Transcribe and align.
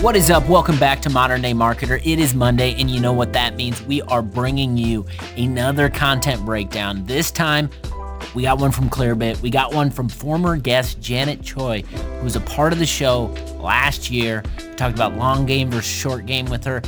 What 0.00 0.16
is 0.16 0.30
up? 0.30 0.48
Welcome 0.48 0.78
back 0.78 1.02
to 1.02 1.10
Modern 1.10 1.42
Day 1.42 1.52
Marketer. 1.52 2.00
It 2.02 2.18
is 2.18 2.34
Monday, 2.34 2.74
and 2.80 2.90
you 2.90 3.00
know 3.00 3.12
what 3.12 3.34
that 3.34 3.54
means. 3.54 3.82
We 3.82 4.00
are 4.00 4.22
bringing 4.22 4.78
you 4.78 5.04
another 5.36 5.90
content 5.90 6.42
breakdown. 6.46 7.04
This 7.04 7.30
time, 7.30 7.68
we 8.34 8.44
got 8.44 8.58
one 8.58 8.72
from 8.72 8.88
Clearbit. 8.88 9.42
We 9.42 9.50
got 9.50 9.74
one 9.74 9.90
from 9.90 10.08
former 10.08 10.56
guest 10.56 11.02
Janet 11.02 11.42
Choi, 11.42 11.82
who 11.82 12.24
was 12.24 12.34
a 12.34 12.40
part 12.40 12.72
of 12.72 12.78
the 12.78 12.86
show 12.86 13.26
last 13.58 14.10
year. 14.10 14.42
We 14.56 14.74
talked 14.74 14.94
about 14.94 15.18
long 15.18 15.44
game 15.44 15.70
versus 15.70 15.92
short 15.92 16.24
game 16.24 16.46
with 16.46 16.64
her. 16.64 16.80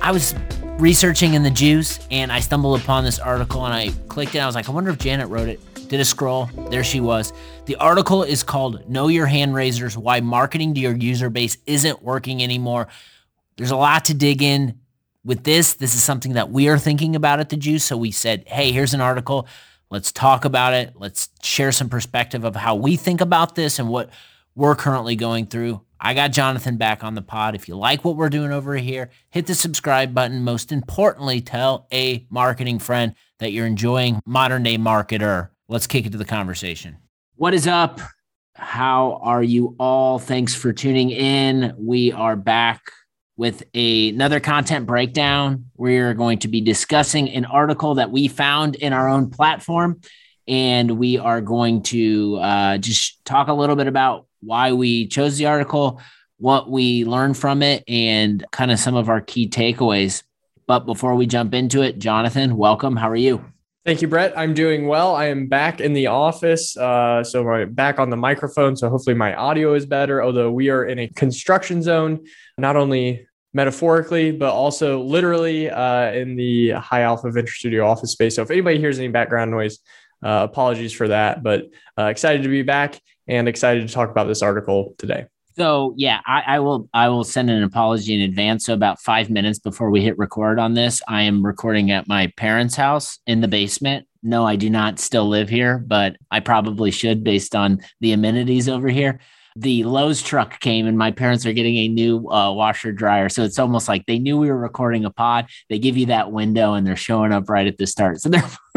I 0.00 0.12
was 0.12 0.36
researching 0.78 1.34
in 1.34 1.42
the 1.42 1.50
juice 1.50 1.98
and 2.12 2.30
I 2.30 2.38
stumbled 2.38 2.80
upon 2.80 3.02
this 3.02 3.18
article 3.18 3.64
and 3.64 3.74
I 3.74 3.88
clicked 4.06 4.36
it. 4.36 4.38
I 4.38 4.46
was 4.46 4.54
like, 4.54 4.68
I 4.68 4.72
wonder 4.72 4.90
if 4.90 4.98
Janet 4.98 5.28
wrote 5.28 5.48
it 5.48 5.58
did 5.84 6.00
a 6.00 6.04
scroll. 6.04 6.46
There 6.70 6.84
she 6.84 7.00
was. 7.00 7.32
The 7.66 7.76
article 7.76 8.22
is 8.22 8.42
called 8.42 8.88
Know 8.88 9.08
Your 9.08 9.26
Hand 9.26 9.54
Raisers 9.54 9.96
Why 9.96 10.20
Marketing 10.20 10.74
to 10.74 10.80
Your 10.80 10.94
User 10.94 11.30
Base 11.30 11.56
Isn't 11.66 12.02
Working 12.02 12.42
Anymore. 12.42 12.88
There's 13.56 13.70
a 13.70 13.76
lot 13.76 14.06
to 14.06 14.14
dig 14.14 14.42
in 14.42 14.80
with 15.24 15.44
this. 15.44 15.74
This 15.74 15.94
is 15.94 16.02
something 16.02 16.32
that 16.34 16.50
we 16.50 16.68
are 16.68 16.78
thinking 16.78 17.16
about 17.16 17.40
at 17.40 17.48
the 17.48 17.56
Juice. 17.56 17.84
So 17.84 17.96
we 17.96 18.10
said, 18.10 18.44
hey, 18.46 18.72
here's 18.72 18.94
an 18.94 19.00
article. 19.00 19.46
Let's 19.90 20.12
talk 20.12 20.44
about 20.44 20.74
it. 20.74 20.94
Let's 20.96 21.28
share 21.42 21.72
some 21.72 21.88
perspective 21.88 22.44
of 22.44 22.56
how 22.56 22.74
we 22.74 22.96
think 22.96 23.20
about 23.20 23.54
this 23.54 23.78
and 23.78 23.88
what 23.88 24.10
we're 24.54 24.74
currently 24.74 25.16
going 25.16 25.46
through. 25.46 25.82
I 26.00 26.12
got 26.12 26.32
Jonathan 26.32 26.76
back 26.76 27.02
on 27.02 27.14
the 27.14 27.22
pod. 27.22 27.54
If 27.54 27.68
you 27.68 27.76
like 27.76 28.04
what 28.04 28.16
we're 28.16 28.28
doing 28.28 28.52
over 28.52 28.76
here, 28.76 29.10
hit 29.30 29.46
the 29.46 29.54
subscribe 29.54 30.12
button. 30.12 30.42
Most 30.42 30.70
importantly, 30.70 31.40
tell 31.40 31.86
a 31.92 32.26
marketing 32.28 32.78
friend 32.78 33.14
that 33.38 33.52
you're 33.52 33.66
enjoying 33.66 34.20
Modern 34.26 34.62
Day 34.62 34.76
Marketer 34.76 35.48
let's 35.68 35.86
kick 35.86 36.06
it 36.06 36.12
to 36.12 36.18
the 36.18 36.24
conversation. 36.24 36.98
What 37.36 37.54
is 37.54 37.66
up? 37.66 38.00
How 38.54 39.20
are 39.22 39.42
you 39.42 39.74
all? 39.78 40.18
Thanks 40.18 40.54
for 40.54 40.72
tuning 40.72 41.10
in. 41.10 41.74
We 41.76 42.12
are 42.12 42.36
back 42.36 42.82
with 43.36 43.64
a, 43.74 44.10
another 44.10 44.38
content 44.38 44.86
breakdown. 44.86 45.70
We're 45.76 46.14
going 46.14 46.38
to 46.40 46.48
be 46.48 46.60
discussing 46.60 47.30
an 47.30 47.44
article 47.44 47.96
that 47.96 48.12
we 48.12 48.28
found 48.28 48.76
in 48.76 48.92
our 48.92 49.08
own 49.08 49.30
platform, 49.30 50.00
and 50.46 50.92
we 50.92 51.18
are 51.18 51.40
going 51.40 51.82
to 51.84 52.36
uh, 52.36 52.78
just 52.78 53.24
talk 53.24 53.48
a 53.48 53.52
little 53.52 53.74
bit 53.74 53.88
about 53.88 54.26
why 54.40 54.72
we 54.72 55.08
chose 55.08 55.36
the 55.36 55.46
article, 55.46 56.00
what 56.38 56.70
we 56.70 57.04
learned 57.04 57.36
from 57.36 57.62
it, 57.62 57.82
and 57.88 58.44
kind 58.52 58.70
of 58.70 58.78
some 58.78 58.94
of 58.94 59.08
our 59.08 59.20
key 59.20 59.48
takeaways. 59.48 60.22
But 60.66 60.86
before 60.86 61.16
we 61.16 61.26
jump 61.26 61.54
into 61.54 61.82
it, 61.82 61.98
Jonathan, 61.98 62.56
welcome. 62.56 62.94
How 62.96 63.10
are 63.10 63.16
you? 63.16 63.44
Thank 63.84 64.00
you, 64.00 64.08
Brett. 64.08 64.32
I'm 64.34 64.54
doing 64.54 64.86
well. 64.86 65.14
I 65.14 65.26
am 65.26 65.46
back 65.46 65.78
in 65.78 65.92
the 65.92 66.06
office. 66.06 66.74
Uh, 66.74 67.22
so 67.22 67.46
I'm 67.50 67.74
back 67.74 67.98
on 67.98 68.08
the 68.08 68.16
microphone. 68.16 68.76
So 68.76 68.88
hopefully 68.88 69.14
my 69.14 69.34
audio 69.34 69.74
is 69.74 69.84
better, 69.84 70.22
although 70.22 70.50
we 70.50 70.70
are 70.70 70.86
in 70.86 71.00
a 71.00 71.08
construction 71.08 71.82
zone, 71.82 72.24
not 72.56 72.76
only 72.76 73.26
metaphorically, 73.52 74.32
but 74.32 74.50
also 74.50 75.02
literally 75.02 75.68
uh, 75.68 76.12
in 76.12 76.34
the 76.34 76.70
High 76.70 77.02
Alpha 77.02 77.30
Venture 77.30 77.52
Studio 77.52 77.86
office 77.86 78.12
space. 78.12 78.36
So 78.36 78.42
if 78.42 78.50
anybody 78.50 78.78
hears 78.78 78.98
any 78.98 79.08
background 79.08 79.50
noise, 79.50 79.80
uh, 80.24 80.46
apologies 80.50 80.94
for 80.94 81.08
that, 81.08 81.42
but 81.42 81.64
uh, 81.98 82.04
excited 82.04 82.42
to 82.44 82.48
be 82.48 82.62
back 82.62 82.98
and 83.28 83.46
excited 83.48 83.86
to 83.86 83.92
talk 83.92 84.10
about 84.10 84.28
this 84.28 84.40
article 84.40 84.94
today. 84.96 85.26
So 85.56 85.94
yeah, 85.96 86.20
I, 86.26 86.42
I, 86.46 86.58
will 86.58 86.88
I 86.92 87.08
will 87.08 87.24
send 87.24 87.48
an 87.50 87.62
apology 87.62 88.14
in 88.14 88.20
advance. 88.22 88.66
So 88.66 88.74
about 88.74 89.00
five 89.00 89.30
minutes 89.30 89.58
before 89.58 89.90
we 89.90 90.02
hit 90.02 90.18
record 90.18 90.58
on 90.58 90.74
this, 90.74 91.00
I 91.06 91.22
am 91.22 91.44
recording 91.44 91.90
at 91.90 92.08
my 92.08 92.32
parents' 92.36 92.74
house 92.74 93.18
in 93.26 93.40
the 93.40 93.48
basement. 93.48 94.06
No, 94.22 94.46
I 94.46 94.56
do 94.56 94.70
not 94.70 94.98
still 94.98 95.28
live 95.28 95.48
here, 95.48 95.78
but 95.78 96.16
I 96.30 96.40
probably 96.40 96.90
should 96.90 97.22
based 97.22 97.54
on 97.54 97.80
the 98.00 98.12
amenities 98.12 98.68
over 98.68 98.88
here 98.88 99.20
the 99.56 99.84
Lowe's 99.84 100.22
truck 100.22 100.58
came 100.60 100.86
and 100.86 100.98
my 100.98 101.12
parents 101.12 101.46
are 101.46 101.52
getting 101.52 101.76
a 101.76 101.88
new 101.88 102.28
uh, 102.28 102.52
washer 102.52 102.92
dryer. 102.92 103.28
So 103.28 103.42
it's 103.42 103.58
almost 103.58 103.88
like 103.88 104.04
they 104.06 104.18
knew 104.18 104.36
we 104.36 104.48
were 104.48 104.58
recording 104.58 105.04
a 105.04 105.10
pod. 105.10 105.46
They 105.70 105.78
give 105.78 105.96
you 105.96 106.06
that 106.06 106.32
window 106.32 106.74
and 106.74 106.86
they're 106.86 106.96
showing 106.96 107.32
up 107.32 107.48
right 107.48 107.66
at 107.66 107.78
the 107.78 107.86
start. 107.86 108.20
So 108.20 108.30
they're 108.30 108.50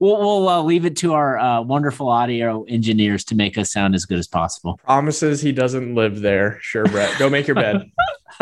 we'll, 0.00 0.18
we'll 0.18 0.48
uh, 0.48 0.62
leave 0.62 0.86
it 0.86 0.96
to 0.98 1.12
our 1.12 1.38
uh, 1.38 1.60
wonderful 1.60 2.08
audio 2.08 2.64
engineers 2.64 3.24
to 3.24 3.34
make 3.34 3.58
us 3.58 3.70
sound 3.70 3.94
as 3.94 4.06
good 4.06 4.18
as 4.18 4.26
possible. 4.26 4.80
Promises 4.84 5.42
he 5.42 5.52
doesn't 5.52 5.94
live 5.94 6.20
there. 6.20 6.58
Sure, 6.62 6.84
Brett. 6.86 7.18
Go 7.18 7.28
make 7.28 7.46
your 7.46 7.56
bed. 7.56 7.90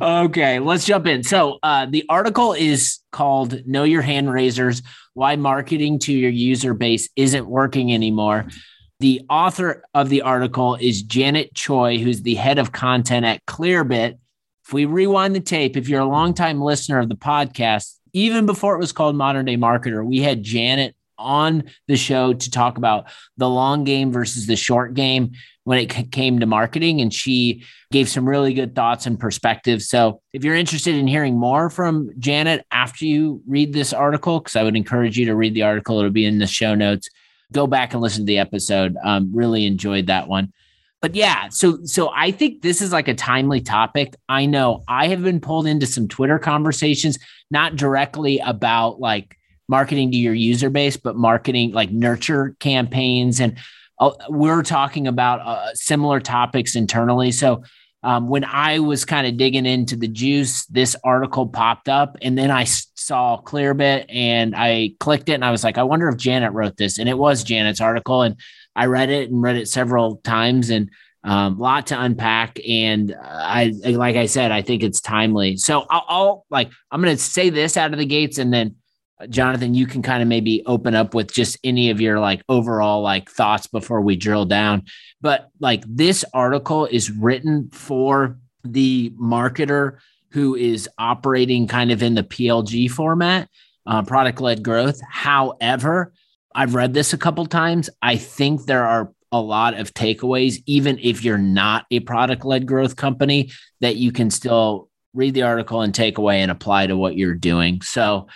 okay, 0.00 0.58
let's 0.58 0.84
jump 0.84 1.06
in. 1.06 1.22
So 1.22 1.58
uh, 1.62 1.86
the 1.86 2.04
article 2.08 2.52
is 2.52 3.00
called 3.10 3.66
Know 3.66 3.84
Your 3.84 4.02
Hand 4.02 4.32
Raisers 4.32 4.82
Why 5.14 5.36
Marketing 5.36 5.98
to 6.00 6.12
Your 6.12 6.30
User 6.30 6.74
Base 6.74 7.08
Isn't 7.16 7.46
Working 7.46 7.92
Anymore. 7.92 8.46
The 9.02 9.22
author 9.28 9.82
of 9.94 10.10
the 10.10 10.22
article 10.22 10.76
is 10.76 11.02
Janet 11.02 11.54
Choi, 11.54 11.98
who's 11.98 12.22
the 12.22 12.36
head 12.36 12.60
of 12.60 12.70
content 12.70 13.26
at 13.26 13.44
Clearbit. 13.46 14.16
If 14.64 14.72
we 14.72 14.84
rewind 14.84 15.34
the 15.34 15.40
tape, 15.40 15.76
if 15.76 15.88
you're 15.88 16.02
a 16.02 16.06
longtime 16.06 16.62
listener 16.62 17.00
of 17.00 17.08
the 17.08 17.16
podcast, 17.16 17.96
even 18.12 18.46
before 18.46 18.76
it 18.76 18.78
was 18.78 18.92
called 18.92 19.16
Modern 19.16 19.44
Day 19.44 19.56
Marketer, 19.56 20.06
we 20.06 20.20
had 20.20 20.44
Janet 20.44 20.94
on 21.18 21.64
the 21.88 21.96
show 21.96 22.32
to 22.32 22.48
talk 22.48 22.78
about 22.78 23.10
the 23.36 23.48
long 23.48 23.82
game 23.82 24.12
versus 24.12 24.46
the 24.46 24.54
short 24.54 24.94
game 24.94 25.32
when 25.64 25.80
it 25.80 26.12
came 26.12 26.38
to 26.38 26.46
marketing. 26.46 27.00
And 27.00 27.12
she 27.12 27.64
gave 27.90 28.08
some 28.08 28.28
really 28.28 28.54
good 28.54 28.76
thoughts 28.76 29.06
and 29.06 29.18
perspectives. 29.18 29.88
So 29.88 30.20
if 30.32 30.44
you're 30.44 30.54
interested 30.54 30.94
in 30.94 31.08
hearing 31.08 31.36
more 31.36 31.70
from 31.70 32.12
Janet 32.20 32.64
after 32.70 33.04
you 33.04 33.42
read 33.48 33.72
this 33.72 33.92
article, 33.92 34.38
because 34.38 34.54
I 34.54 34.62
would 34.62 34.76
encourage 34.76 35.18
you 35.18 35.26
to 35.26 35.34
read 35.34 35.54
the 35.54 35.64
article, 35.64 35.98
it'll 35.98 36.12
be 36.12 36.24
in 36.24 36.38
the 36.38 36.46
show 36.46 36.76
notes 36.76 37.08
go 37.52 37.66
back 37.66 37.92
and 37.92 38.02
listen 38.02 38.22
to 38.22 38.26
the 38.26 38.38
episode. 38.38 38.96
Um, 39.04 39.30
really 39.32 39.66
enjoyed 39.66 40.06
that 40.06 40.28
one. 40.28 40.52
But 41.00 41.16
yeah, 41.16 41.48
so 41.48 41.84
so 41.84 42.10
I 42.14 42.30
think 42.30 42.62
this 42.62 42.80
is 42.80 42.92
like 42.92 43.08
a 43.08 43.14
timely 43.14 43.60
topic. 43.60 44.14
I 44.28 44.46
know 44.46 44.84
I 44.86 45.08
have 45.08 45.22
been 45.22 45.40
pulled 45.40 45.66
into 45.66 45.84
some 45.84 46.06
Twitter 46.06 46.38
conversations, 46.38 47.18
not 47.50 47.74
directly 47.74 48.38
about 48.38 49.00
like 49.00 49.36
marketing 49.68 50.12
to 50.12 50.16
your 50.16 50.34
user 50.34 50.70
base, 50.70 50.96
but 50.96 51.16
marketing 51.16 51.72
like 51.72 51.90
nurture 51.90 52.54
campaigns, 52.60 53.40
and 53.40 53.58
uh, 53.98 54.12
we're 54.28 54.62
talking 54.62 55.08
about 55.08 55.40
uh, 55.40 55.74
similar 55.74 56.20
topics 56.20 56.76
internally. 56.76 57.32
So 57.32 57.64
um, 58.02 58.28
when 58.28 58.44
I 58.44 58.80
was 58.80 59.04
kind 59.04 59.26
of 59.26 59.36
digging 59.36 59.66
into 59.66 59.96
the 59.96 60.08
juice, 60.08 60.66
this 60.66 60.96
article 61.04 61.46
popped 61.46 61.88
up, 61.88 62.16
and 62.20 62.36
then 62.36 62.50
I 62.50 62.64
saw 62.64 63.40
Clearbit 63.40 64.06
and 64.08 64.54
I 64.56 64.94
clicked 64.98 65.28
it, 65.28 65.34
and 65.34 65.44
I 65.44 65.50
was 65.50 65.62
like, 65.62 65.78
I 65.78 65.84
wonder 65.84 66.08
if 66.08 66.16
Janet 66.16 66.52
wrote 66.52 66.76
this, 66.76 66.98
and 66.98 67.08
it 67.08 67.16
was 67.16 67.44
Janet's 67.44 67.80
article, 67.80 68.22
and 68.22 68.36
I 68.74 68.86
read 68.86 69.10
it 69.10 69.30
and 69.30 69.42
read 69.42 69.56
it 69.56 69.68
several 69.68 70.16
times, 70.16 70.70
and 70.70 70.90
a 71.24 71.30
um, 71.30 71.58
lot 71.58 71.86
to 71.88 72.00
unpack. 72.00 72.58
And 72.68 73.14
I, 73.22 73.72
like 73.84 74.16
I 74.16 74.26
said, 74.26 74.50
I 74.50 74.62
think 74.62 74.82
it's 74.82 75.00
timely. 75.00 75.56
So 75.56 75.86
I'll, 75.88 76.04
I'll 76.08 76.46
like 76.50 76.70
I'm 76.90 77.00
going 77.00 77.16
to 77.16 77.22
say 77.22 77.50
this 77.50 77.76
out 77.76 77.92
of 77.92 77.98
the 77.98 78.06
gates, 78.06 78.38
and 78.38 78.52
then 78.52 78.76
Jonathan, 79.28 79.74
you 79.74 79.86
can 79.86 80.02
kind 80.02 80.22
of 80.22 80.28
maybe 80.28 80.62
open 80.66 80.94
up 80.94 81.14
with 81.14 81.32
just 81.32 81.58
any 81.64 81.90
of 81.90 82.00
your 82.00 82.18
like 82.18 82.42
overall 82.48 83.02
like 83.02 83.30
thoughts 83.30 83.66
before 83.66 84.00
we 84.00 84.16
drill 84.16 84.44
down. 84.44 84.84
But 85.20 85.48
like 85.60 85.84
this 85.86 86.24
article 86.34 86.86
is 86.86 87.10
written 87.10 87.70
for 87.72 88.38
the 88.64 89.10
marketer 89.20 89.98
who 90.30 90.54
is 90.54 90.88
operating 90.98 91.66
kind 91.66 91.90
of 91.90 92.02
in 92.02 92.14
the 92.14 92.22
PLG 92.22 92.90
format, 92.90 93.48
uh, 93.86 94.02
product 94.02 94.40
led 94.40 94.62
growth. 94.62 95.00
However, 95.08 96.12
I've 96.54 96.74
read 96.74 96.94
this 96.94 97.12
a 97.12 97.18
couple 97.18 97.46
times. 97.46 97.90
I 98.00 98.16
think 98.16 98.64
there 98.64 98.84
are 98.84 99.12
a 99.30 99.40
lot 99.40 99.78
of 99.78 99.94
takeaways, 99.94 100.62
even 100.66 100.98
if 101.02 101.24
you're 101.24 101.38
not 101.38 101.86
a 101.90 102.00
product 102.00 102.44
led 102.44 102.66
growth 102.66 102.96
company, 102.96 103.50
that 103.80 103.96
you 103.96 104.12
can 104.12 104.30
still 104.30 104.90
read 105.14 105.34
the 105.34 105.42
article 105.42 105.80
and 105.80 105.94
take 105.94 106.18
away 106.18 106.40
and 106.40 106.50
apply 106.50 106.86
to 106.86 106.96
what 106.96 107.16
you're 107.16 107.34
doing. 107.34 107.80
So, 107.82 108.28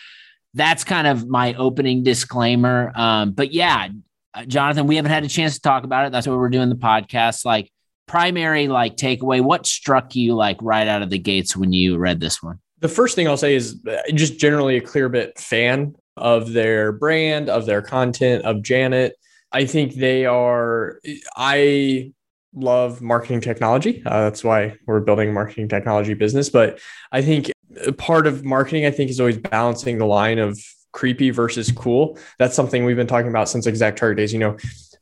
that's 0.57 0.85
kind 0.85 1.07
of 1.07 1.29
my 1.29 1.55
opening 1.55 2.03
disclaimer. 2.03 2.91
Um, 2.97 3.33
but 3.33 3.53
yeah, 3.53 3.89
uh, 4.33 4.45
Jonathan, 4.47 4.87
we 4.87 4.97
haven't 4.97 5.13
had 5.13 5.23
a 5.23 5.29
chance 5.29 5.55
to 5.55 5.61
talk 5.61 5.85
about 5.85 6.07
it. 6.07 6.13
That's 6.13 6.27
why 6.27 6.35
we're 6.35 6.49
doing 6.49 6.71
the 6.71 6.77
podcast. 6.77 7.45
Like 7.45 7.71
primary, 8.07 8.67
like 8.67 8.97
takeaway, 8.97 9.43
what 9.43 9.67
struck 9.67 10.17
you 10.17 10.35
like 10.35 10.57
right 10.63 10.89
out 10.89 11.03
of 11.03 11.11
the 11.11 11.19
gates 11.19 11.55
when 11.55 11.75
you 11.75 11.99
read 11.99 12.21
this 12.21 12.43
one? 12.43 12.59
The 12.81 12.89
first 12.89 13.15
thing 13.15 13.29
I'll 13.29 13.37
say 13.37 13.55
is 13.55 13.81
uh, 13.87 13.99
just 14.15 14.39
generally 14.39 14.77
a 14.77 14.81
Clearbit 14.81 15.39
fan 15.39 15.95
of 16.17 16.55
their 16.55 16.91
brand, 16.93 17.51
of 17.51 17.67
their 17.67 17.83
content, 17.83 18.45
of 18.45 18.63
Janet. 18.63 19.15
I 19.53 19.67
think 19.67 19.95
they 19.95 20.25
are. 20.25 21.01
I 21.37 22.13
love 22.55 23.03
marketing 23.03 23.43
technology. 23.43 24.03
Uh, 24.07 24.25
that's 24.25 24.43
why 24.43 24.77
we're 24.87 25.01
building 25.01 25.29
a 25.29 25.33
marketing 25.33 25.69
technology 25.69 26.15
business. 26.15 26.49
But 26.49 26.79
I 27.13 27.21
think 27.21 27.51
part 27.97 28.27
of 28.27 28.45
marketing, 28.45 28.87
I 28.87 28.91
think, 28.91 29.11
is 29.11 29.21
always 29.21 29.39
balancing 29.39 29.99
the 29.99 30.07
line 30.07 30.39
of 30.39 30.59
creepy 30.93 31.31
versus 31.31 31.71
cool. 31.73 32.19
That's 32.39 32.57
something 32.57 32.85
we've 32.85 32.97
been 32.97 33.07
talking 33.07 33.31
about 33.31 33.49
since 33.49 33.67
ExactTarget 33.67 34.17
days. 34.17 34.33
You 34.33 34.39
know, 34.39 34.57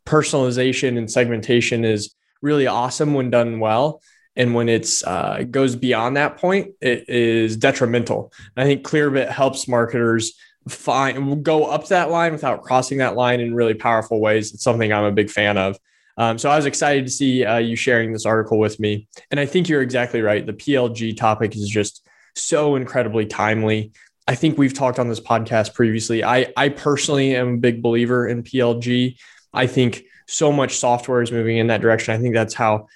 personalization 0.06 0.98
and 0.98 1.10
segmentation 1.10 1.84
is 1.84 2.14
really 2.42 2.66
awesome 2.66 3.14
when 3.14 3.30
done 3.30 3.60
well. 3.60 4.02
And 4.36 4.54
when 4.54 4.68
it's 4.68 5.04
uh, 5.04 5.44
goes 5.48 5.76
beyond 5.76 6.16
that 6.16 6.38
point, 6.38 6.72
it 6.80 7.08
is 7.08 7.56
detrimental. 7.56 8.32
And 8.56 8.64
I 8.64 8.66
think 8.66 8.84
Clearbit 8.84 9.28
helps 9.28 9.68
marketers 9.68 10.34
find 10.68 11.44
go 11.44 11.66
up 11.66 11.88
that 11.88 12.10
line 12.10 12.32
without 12.32 12.62
crossing 12.62 12.98
that 12.98 13.16
line 13.16 13.40
in 13.40 13.54
really 13.54 13.74
powerful 13.74 14.20
ways. 14.20 14.52
It's 14.52 14.64
something 14.64 14.92
I'm 14.92 15.04
a 15.04 15.12
big 15.12 15.30
fan 15.30 15.56
of. 15.58 15.78
Um, 16.16 16.38
so 16.38 16.50
I 16.50 16.56
was 16.56 16.66
excited 16.66 17.04
to 17.06 17.10
see 17.10 17.44
uh, 17.44 17.58
you 17.58 17.76
sharing 17.76 18.12
this 18.12 18.26
article 18.26 18.58
with 18.58 18.78
me. 18.78 19.08
And 19.30 19.40
I 19.40 19.46
think 19.46 19.68
you're 19.68 19.82
exactly 19.82 20.20
right. 20.20 20.44
The 20.44 20.52
PLG 20.52 21.16
topic 21.16 21.56
is 21.56 21.68
just 21.68 22.03
so 22.34 22.76
incredibly 22.76 23.26
timely. 23.26 23.92
I 24.26 24.34
think 24.34 24.56
we've 24.56 24.74
talked 24.74 24.98
on 24.98 25.08
this 25.08 25.20
podcast 25.20 25.74
previously. 25.74 26.24
I, 26.24 26.52
I 26.56 26.70
personally 26.70 27.36
am 27.36 27.54
a 27.54 27.58
big 27.58 27.82
believer 27.82 28.26
in 28.26 28.42
PLG. 28.42 29.16
I 29.52 29.66
think 29.66 30.04
so 30.26 30.50
much 30.50 30.76
software 30.78 31.22
is 31.22 31.30
moving 31.30 31.58
in 31.58 31.66
that 31.66 31.80
direction. 31.80 32.14
I 32.14 32.18
think 32.18 32.34
that's 32.34 32.54
how 32.54 32.86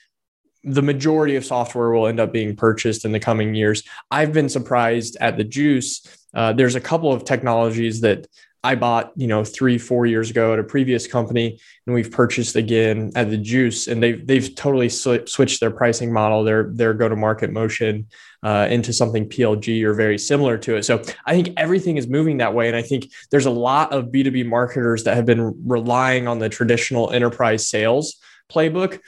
the 0.65 0.83
majority 0.83 1.37
of 1.37 1.45
software 1.45 1.91
will 1.91 2.07
end 2.07 2.21
up 2.21 2.33
being 2.33 2.57
purchased 2.57 3.05
in 3.05 3.13
the 3.13 3.21
coming 3.21 3.55
years. 3.55 3.83
I've 4.11 4.33
been 4.33 4.49
surprised 4.49 5.17
at 5.21 5.37
the 5.37 5.45
juice. 5.45 6.03
Uh, 6.35 6.53
there's 6.53 6.75
a 6.75 6.81
couple 6.81 7.13
of 7.13 7.25
technologies 7.25 8.01
that 8.01 8.27
I 8.65 8.75
bought, 8.75 9.13
you 9.15 9.29
know, 9.29 9.45
three, 9.45 9.79
four 9.79 10.05
years 10.07 10.31
ago 10.31 10.53
at 10.53 10.59
a 10.59 10.65
previous 10.65 11.07
company, 11.07 11.61
and 11.87 11.95
we've 11.95 12.11
purchased 12.11 12.57
again 12.57 13.13
at 13.15 13.31
the 13.31 13.37
Juice, 13.37 13.87
and 13.87 14.03
they've 14.03 14.27
they've 14.27 14.53
totally 14.55 14.89
sw- 14.89 15.27
switched 15.27 15.61
their 15.61 15.71
pricing 15.71 16.13
model, 16.13 16.43
their 16.43 16.71
their 16.73 16.93
go 16.93 17.09
to 17.09 17.15
market 17.15 17.53
motion 17.53 18.09
uh, 18.43 18.67
into 18.69 18.93
something 18.93 19.29
PLG 19.29 19.85
or 19.85 19.95
very 19.95 20.19
similar 20.19 20.59
to 20.59 20.77
it. 20.77 20.85
So 20.85 21.03
I 21.25 21.35
think 21.35 21.55
everything 21.57 21.99
is 21.99 22.09
moving 22.09 22.39
that 22.39 22.53
way, 22.53 22.67
and 22.67 22.77
I 22.77 22.83
think 22.83 23.13
there's 23.31 23.47
a 23.47 23.51
lot 23.51 23.93
of 23.93 24.11
B 24.11 24.25
two 24.25 24.33
B 24.33 24.43
marketers 24.43 25.05
that 25.05 25.15
have 25.15 25.27
been 25.27 25.55
relying 25.65 26.27
on 26.27 26.41
the 26.41 26.49
traditional 26.49 27.11
enterprise 27.11 27.69
sales 27.69 28.17
playbook 28.51 28.99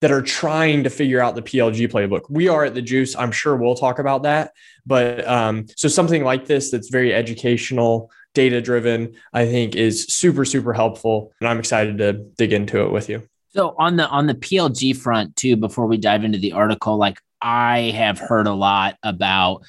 that 0.00 0.10
are 0.10 0.22
trying 0.22 0.84
to 0.84 0.90
figure 0.90 1.20
out 1.20 1.34
the 1.34 1.42
PLG 1.42 1.90
playbook. 1.90 2.22
We 2.28 2.48
are 2.48 2.64
at 2.64 2.74
the 2.74 2.82
Juice. 2.82 3.16
I'm 3.16 3.32
sure 3.32 3.56
we'll 3.56 3.74
talk 3.74 3.98
about 3.98 4.24
that. 4.24 4.52
But 4.84 5.26
um, 5.26 5.66
so 5.76 5.88
something 5.88 6.22
like 6.22 6.46
this 6.46 6.70
that's 6.70 6.90
very 6.90 7.14
educational, 7.14 8.10
data 8.36 8.60
driven, 8.60 9.14
I 9.32 9.46
think 9.46 9.74
is 9.74 10.04
super, 10.04 10.44
super 10.44 10.74
helpful. 10.74 11.32
And 11.40 11.48
I'm 11.48 11.58
excited 11.58 11.96
to 11.98 12.12
dig 12.12 12.52
into 12.52 12.82
it 12.84 12.92
with 12.92 13.08
you. 13.08 13.26
So 13.48 13.74
on 13.78 13.96
the 13.96 14.06
on 14.08 14.26
the 14.26 14.34
PLG 14.34 14.94
front 14.94 15.34
too, 15.34 15.56
before 15.56 15.86
we 15.86 15.96
dive 15.96 16.22
into 16.22 16.38
the 16.38 16.52
article, 16.52 16.98
like 16.98 17.18
I 17.40 17.94
have 17.96 18.18
heard 18.18 18.46
a 18.46 18.52
lot 18.52 18.98
about, 19.02 19.62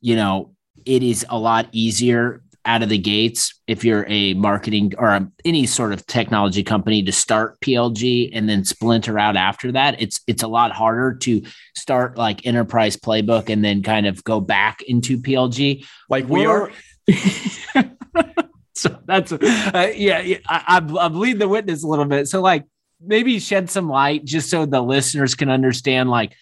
you 0.00 0.14
know, 0.14 0.54
it 0.86 1.02
is 1.02 1.26
a 1.28 1.36
lot 1.36 1.68
easier 1.72 2.42
out 2.64 2.84
of 2.84 2.88
the 2.88 2.98
gates 2.98 3.60
if 3.66 3.84
you're 3.84 4.06
a 4.08 4.34
marketing 4.34 4.92
or 4.96 5.28
any 5.44 5.66
sort 5.66 5.92
of 5.92 6.06
technology 6.06 6.62
company 6.62 7.02
to 7.02 7.10
start 7.10 7.58
PLG 7.60 8.30
and 8.32 8.48
then 8.48 8.64
splinter 8.64 9.18
out 9.18 9.34
after 9.34 9.72
that. 9.72 10.00
It's 10.00 10.20
it's 10.28 10.44
a 10.44 10.48
lot 10.48 10.70
harder 10.70 11.14
to 11.22 11.42
start 11.74 12.16
like 12.16 12.46
enterprise 12.46 12.96
playbook 12.96 13.48
and 13.48 13.64
then 13.64 13.82
kind 13.82 14.06
of 14.06 14.22
go 14.22 14.40
back 14.40 14.82
into 14.82 15.18
PLG. 15.18 15.84
Like 16.08 16.28
we 16.28 16.46
are. 16.46 16.70
so 18.74 18.98
that's 19.06 19.32
uh, 19.32 19.92
yeah. 19.94 20.38
I, 20.48 20.64
I'm 20.68 20.96
I'm 20.98 21.14
leading 21.14 21.38
the 21.38 21.48
witness 21.48 21.84
a 21.84 21.88
little 21.88 22.04
bit. 22.04 22.28
So 22.28 22.40
like 22.40 22.64
maybe 23.04 23.38
shed 23.38 23.70
some 23.70 23.88
light 23.88 24.24
just 24.24 24.50
so 24.50 24.66
the 24.66 24.80
listeners 24.80 25.34
can 25.34 25.50
understand 25.50 26.10
like 26.10 26.34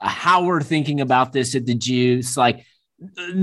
how 0.00 0.44
we're 0.44 0.62
thinking 0.62 1.00
about 1.00 1.32
this 1.32 1.54
at 1.54 1.66
the 1.66 1.74
juice 1.74 2.36
like 2.36 2.64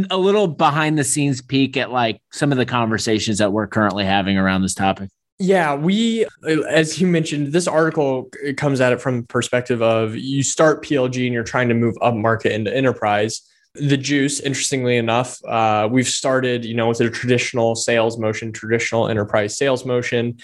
a 0.10 0.18
little 0.18 0.48
behind 0.48 0.98
the 0.98 1.04
scenes 1.04 1.42
peek 1.42 1.78
at 1.78 1.92
like 1.92 2.20
some 2.32 2.52
of 2.52 2.58
the 2.58 2.66
conversations 2.66 3.38
that 3.38 3.52
we're 3.52 3.68
currently 3.68 4.06
having 4.06 4.38
around 4.38 4.62
this 4.62 4.74
topic 4.74 5.10
yeah 5.38 5.76
we 5.76 6.26
as 6.70 7.00
you 7.00 7.08
mentioned 7.08 7.48
this 7.54 7.68
article 7.68 8.30
comes 8.58 8.82
at 8.82 8.94
it 8.94 9.02
from 9.02 9.22
the 9.22 9.28
perspective 9.28 9.82
of 9.82 10.16
you 10.16 10.42
start 10.44 10.84
plg 10.84 11.24
and 11.24 11.34
you're 11.34 11.44
trying 11.44 11.68
to 11.68 11.76
move 11.76 11.96
up 12.02 12.14
market 12.14 12.52
into 12.52 12.76
enterprise 12.76 13.42
the 13.76 13.98
juice 13.98 14.40
interestingly 14.40 14.98
enough 14.98 15.44
uh, 15.46 15.88
we've 15.92 16.08
started 16.08 16.66
you 16.66 16.74
know 16.74 16.88
with 16.88 17.02
a 17.02 17.10
traditional 17.10 17.76
sales 17.76 18.18
motion 18.18 18.52
traditional 18.52 19.08
enterprise 19.08 19.58
sales 19.58 19.86
motion. 19.86 20.38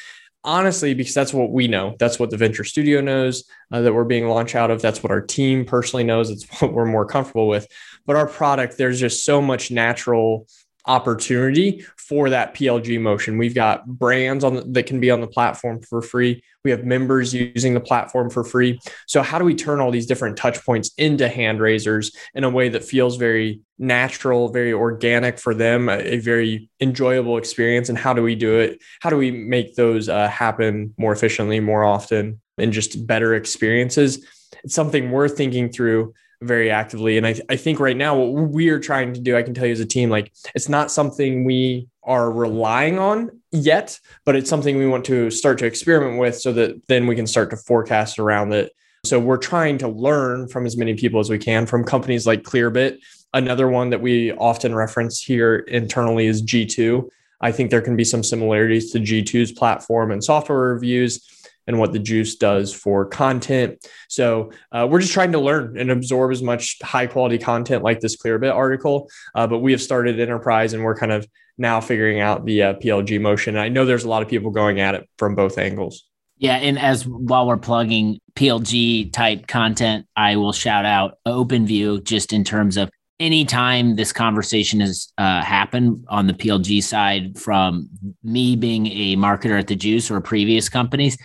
Honestly 0.44 0.96
because 0.96 1.14
that's 1.14 1.36
what 1.36 1.52
we 1.52 1.68
know 1.68 1.96
that's 2.00 2.18
what 2.18 2.32
the 2.32 2.38
venture 2.38 2.64
studio 2.64 3.00
knows 3.00 3.44
uh, 3.72 3.82
that 3.82 3.94
we're 3.94 4.04
being 4.04 4.28
launched 4.28 4.56
out 4.56 4.72
of 4.72 4.82
that's 4.82 5.04
what 5.04 5.12
our 5.12 5.22
team 5.22 5.66
personally 5.66 6.04
knows 6.04 6.32
it's 6.32 6.46
what 6.62 6.74
we're 6.74 6.86
more 6.86 7.06
comfortable 7.06 7.48
with. 7.48 7.68
But 8.08 8.16
our 8.16 8.28
product 8.28 8.78
there's 8.78 9.00
just 9.00 9.24
so 9.24 9.40
much 9.40 9.70
natural 9.70 10.48
opportunity 10.86 11.86
for 11.98 12.30
that 12.30 12.54
PLG 12.56 13.00
motion. 13.00 13.38
We've 13.38 13.56
got 13.56 13.86
brands 13.86 14.44
on 14.44 14.56
the, 14.56 14.62
that 14.62 14.86
can 14.86 15.00
be 15.00 15.12
on 15.12 15.22
the 15.22 15.28
platform 15.28 15.82
for 15.82 16.02
free. 16.02 16.44
We 16.64 16.72
have 16.72 16.84
members 16.84 17.34
using 17.34 17.74
the 17.74 17.80
platform 17.80 18.30
for 18.30 18.44
free. 18.44 18.80
So 19.08 19.22
how 19.22 19.40
do 19.40 19.46
we 19.46 19.56
turn 19.56 19.80
all 19.80 19.92
these 19.92 20.06
different 20.06 20.38
touch 20.38 20.64
points 20.64 20.92
into 20.98 21.28
hand 21.28 21.60
raisers 21.60 22.12
in 22.34 22.44
a 22.44 22.50
way 22.50 22.70
that 22.70 22.84
feels 22.84 23.18
very 23.18 23.62
natural, 23.80 24.50
very 24.50 24.74
organic 24.74 25.40
for 25.40 25.54
them, 25.54 25.90
a, 25.90 25.98
a 25.98 26.18
very 26.18 26.70
enjoyable 26.80 27.38
experience? 27.38 27.90
And 27.90 27.98
how 27.98 28.14
do 28.14 28.22
we 28.22 28.36
do 28.36 28.60
it? 28.60 28.80
How 29.02 29.10
do 29.10 29.18
we 29.18 29.32
make 29.32 29.76
those 29.76 30.10
uh, 30.10 30.28
happen 30.28 30.94
more 30.98 31.14
efficiently, 31.14 31.60
more 31.60 31.84
often, 31.84 32.42
and 32.58 32.74
just 32.74 33.08
better 33.08 33.34
experiences? 33.36 34.26
It's 34.64 34.76
something 34.76 35.12
we're 35.12 35.30
thinking 35.30 35.72
through 35.72 36.14
very 36.42 36.72
actively. 36.72 37.18
And 37.18 37.28
I, 37.28 37.36
I 37.50 37.56
think 37.56 37.80
right 37.80 37.96
now, 37.96 38.16
what 38.16 38.50
we're 38.50 38.80
trying 38.80 39.14
to 39.14 39.20
do, 39.20 39.38
I 39.38 39.44
can 39.44 39.54
tell 39.54 39.66
you 39.66 39.72
as 39.72 39.80
a 39.80 39.86
team, 39.86 40.10
like 40.10 40.32
it's 40.56 40.70
not 40.70 40.92
something 40.92 41.44
we 41.44 41.88
are 42.04 42.32
relying 42.32 42.98
on 42.98 43.30
yet, 43.52 44.00
but 44.26 44.36
it's 44.36 44.50
something 44.50 44.78
we 44.78 44.88
want 44.88 45.06
to 45.06 45.30
start 45.30 45.60
to 45.60 45.66
experiment 45.66 46.20
with 46.20 46.40
so 46.40 46.52
that 46.54 46.82
then 46.88 47.06
we 47.06 47.16
can 47.16 47.28
start 47.28 47.52
to 47.52 47.58
forecast 47.58 48.18
around 48.18 48.54
it. 48.54 48.72
So 49.04 49.20
we're 49.20 49.38
trying 49.38 49.78
to 49.80 49.88
learn 49.88 50.48
from 50.48 50.66
as 50.66 50.78
many 50.78 50.96
people 50.96 51.20
as 51.20 51.30
we 51.30 51.38
can 51.38 51.66
from 51.66 51.84
companies 51.84 52.28
like 52.28 52.44
Clearbit. 52.44 52.98
Another 53.34 53.68
one 53.68 53.90
that 53.92 54.02
we 54.02 54.32
often 54.34 54.76
reference 54.76 55.22
here 55.22 55.58
internally 55.68 56.28
is 56.28 56.42
G2. 56.44 57.08
I 57.40 57.52
think 57.52 57.72
there 57.72 57.82
can 57.82 57.96
be 57.96 58.04
some 58.04 58.24
similarities 58.24 58.92
to 58.92 59.00
G2's 59.00 59.52
platform 59.52 60.12
and 60.12 60.24
software 60.24 60.60
reviews 60.60 61.41
and 61.68 61.80
what 61.80 61.94
the 61.94 62.00
juice 62.00 62.36
does 62.36 62.74
for 62.74 63.06
content. 63.06 63.86
So 64.10 64.52
uh, 64.72 64.88
we're 64.90 65.02
just 65.02 65.14
trying 65.14 65.32
to 65.34 65.40
learn 65.40 65.78
and 65.78 65.92
absorb 65.92 66.32
as 66.32 66.42
much 66.42 66.78
high 66.82 67.08
quality 67.08 67.38
content 67.38 67.84
like 67.84 68.00
this 68.00 68.18
Clearbit 68.18 68.54
article. 68.54 69.10
Uh, 69.36 69.48
but 69.48 69.60
we 69.60 69.72
have 69.72 69.82
started 69.82 70.20
enterprise 70.20 70.74
and 70.74 70.84
we're 70.84 70.96
kind 70.96 71.12
of 71.12 71.28
now 71.58 71.80
figuring 71.82 72.20
out 72.20 72.46
the 72.46 72.64
uh, 72.64 72.74
PLG 72.76 73.22
motion. 73.22 73.58
I 73.58 73.70
know 73.70 73.86
there's 73.86 74.04
a 74.04 74.10
lot 74.10 74.22
of 74.22 74.28
people 74.28 74.52
going 74.52 74.80
at 74.80 74.96
it 74.96 75.10
from 75.18 75.36
both 75.36 75.58
angles. 75.58 76.08
Yeah, 76.38 76.56
and 76.56 76.80
as 76.80 77.06
while 77.06 77.48
we're 77.48 77.58
plugging 77.58 78.20
PLG 78.36 79.14
type 79.14 79.46
content, 79.46 80.08
I 80.16 80.38
will 80.38 80.54
shout 80.54 80.86
out 80.86 81.20
OpenView 81.28 82.04
just 82.04 82.34
in 82.34 82.44
terms 82.44 82.78
of 82.78 82.90
anytime 83.20 83.96
this 83.96 84.12
conversation 84.12 84.80
has 84.80 85.14
uh, 85.20 85.44
happened 85.44 86.04
on 86.10 86.26
the 86.26 86.34
PLG 86.34 86.82
side 86.82 87.38
from 87.38 87.88
me 88.24 88.56
being 88.56 88.88
a 88.88 89.16
marketer 89.16 89.60
at 89.60 89.68
the 89.68 89.76
Juice 89.76 90.10
or 90.10 90.20
previous 90.20 90.68
companies, 90.68 91.16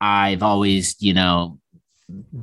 I've 0.00 0.42
always, 0.42 0.96
you 1.00 1.14
know, 1.14 1.58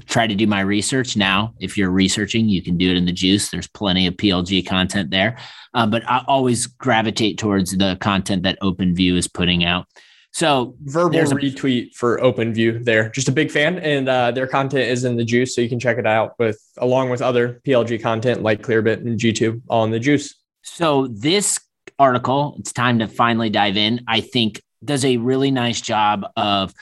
tried 0.05 0.27
to 0.27 0.35
do 0.35 0.45
my 0.45 0.61
research. 0.61 1.17
Now, 1.17 1.53
if 1.59 1.77
you're 1.77 1.89
researching, 1.89 2.47
you 2.47 2.61
can 2.61 2.77
do 2.77 2.91
it 2.91 2.97
in 2.97 3.05
the 3.05 3.11
juice. 3.11 3.49
There's 3.49 3.67
plenty 3.67 4.07
of 4.07 4.15
PLG 4.15 4.65
content 4.67 5.09
there. 5.09 5.37
Uh, 5.73 5.87
but 5.87 6.03
I 6.07 6.23
always 6.27 6.67
gravitate 6.67 7.37
towards 7.37 7.75
the 7.75 7.97
content 7.99 8.43
that 8.43 8.59
OpenView 8.61 9.15
is 9.15 9.27
putting 9.27 9.63
out. 9.63 9.87
So 10.31 10.75
verbal 10.81 11.11
there's 11.11 11.31
a 11.31 11.35
retweet 11.35 11.93
for 11.93 12.19
OpenView 12.19 12.83
there. 12.83 13.09
Just 13.09 13.29
a 13.29 13.31
big 13.31 13.49
fan, 13.49 13.79
and 13.79 14.09
uh, 14.09 14.31
their 14.31 14.47
content 14.47 14.89
is 14.89 15.05
in 15.05 15.15
the 15.15 15.23
juice, 15.23 15.55
so 15.55 15.61
you 15.61 15.69
can 15.69 15.79
check 15.79 15.97
it 15.97 16.05
out 16.05 16.37
with 16.37 16.61
along 16.77 17.09
with 17.09 17.21
other 17.21 17.61
PLG 17.65 18.01
content 18.01 18.43
like 18.43 18.61
Clearbit 18.61 18.97
and 18.97 19.17
G2 19.17 19.61
all 19.69 19.85
in 19.85 19.91
the 19.91 19.99
juice. 19.99 20.35
So 20.61 21.07
this 21.07 21.57
article, 21.97 22.57
it's 22.59 22.73
time 22.73 22.99
to 22.99 23.07
finally 23.07 23.49
dive 23.49 23.77
in. 23.77 24.01
I 24.09 24.19
think 24.19 24.61
does 24.83 25.05
a 25.05 25.15
really 25.15 25.51
nice 25.51 25.79
job 25.79 26.25
of 26.35 26.73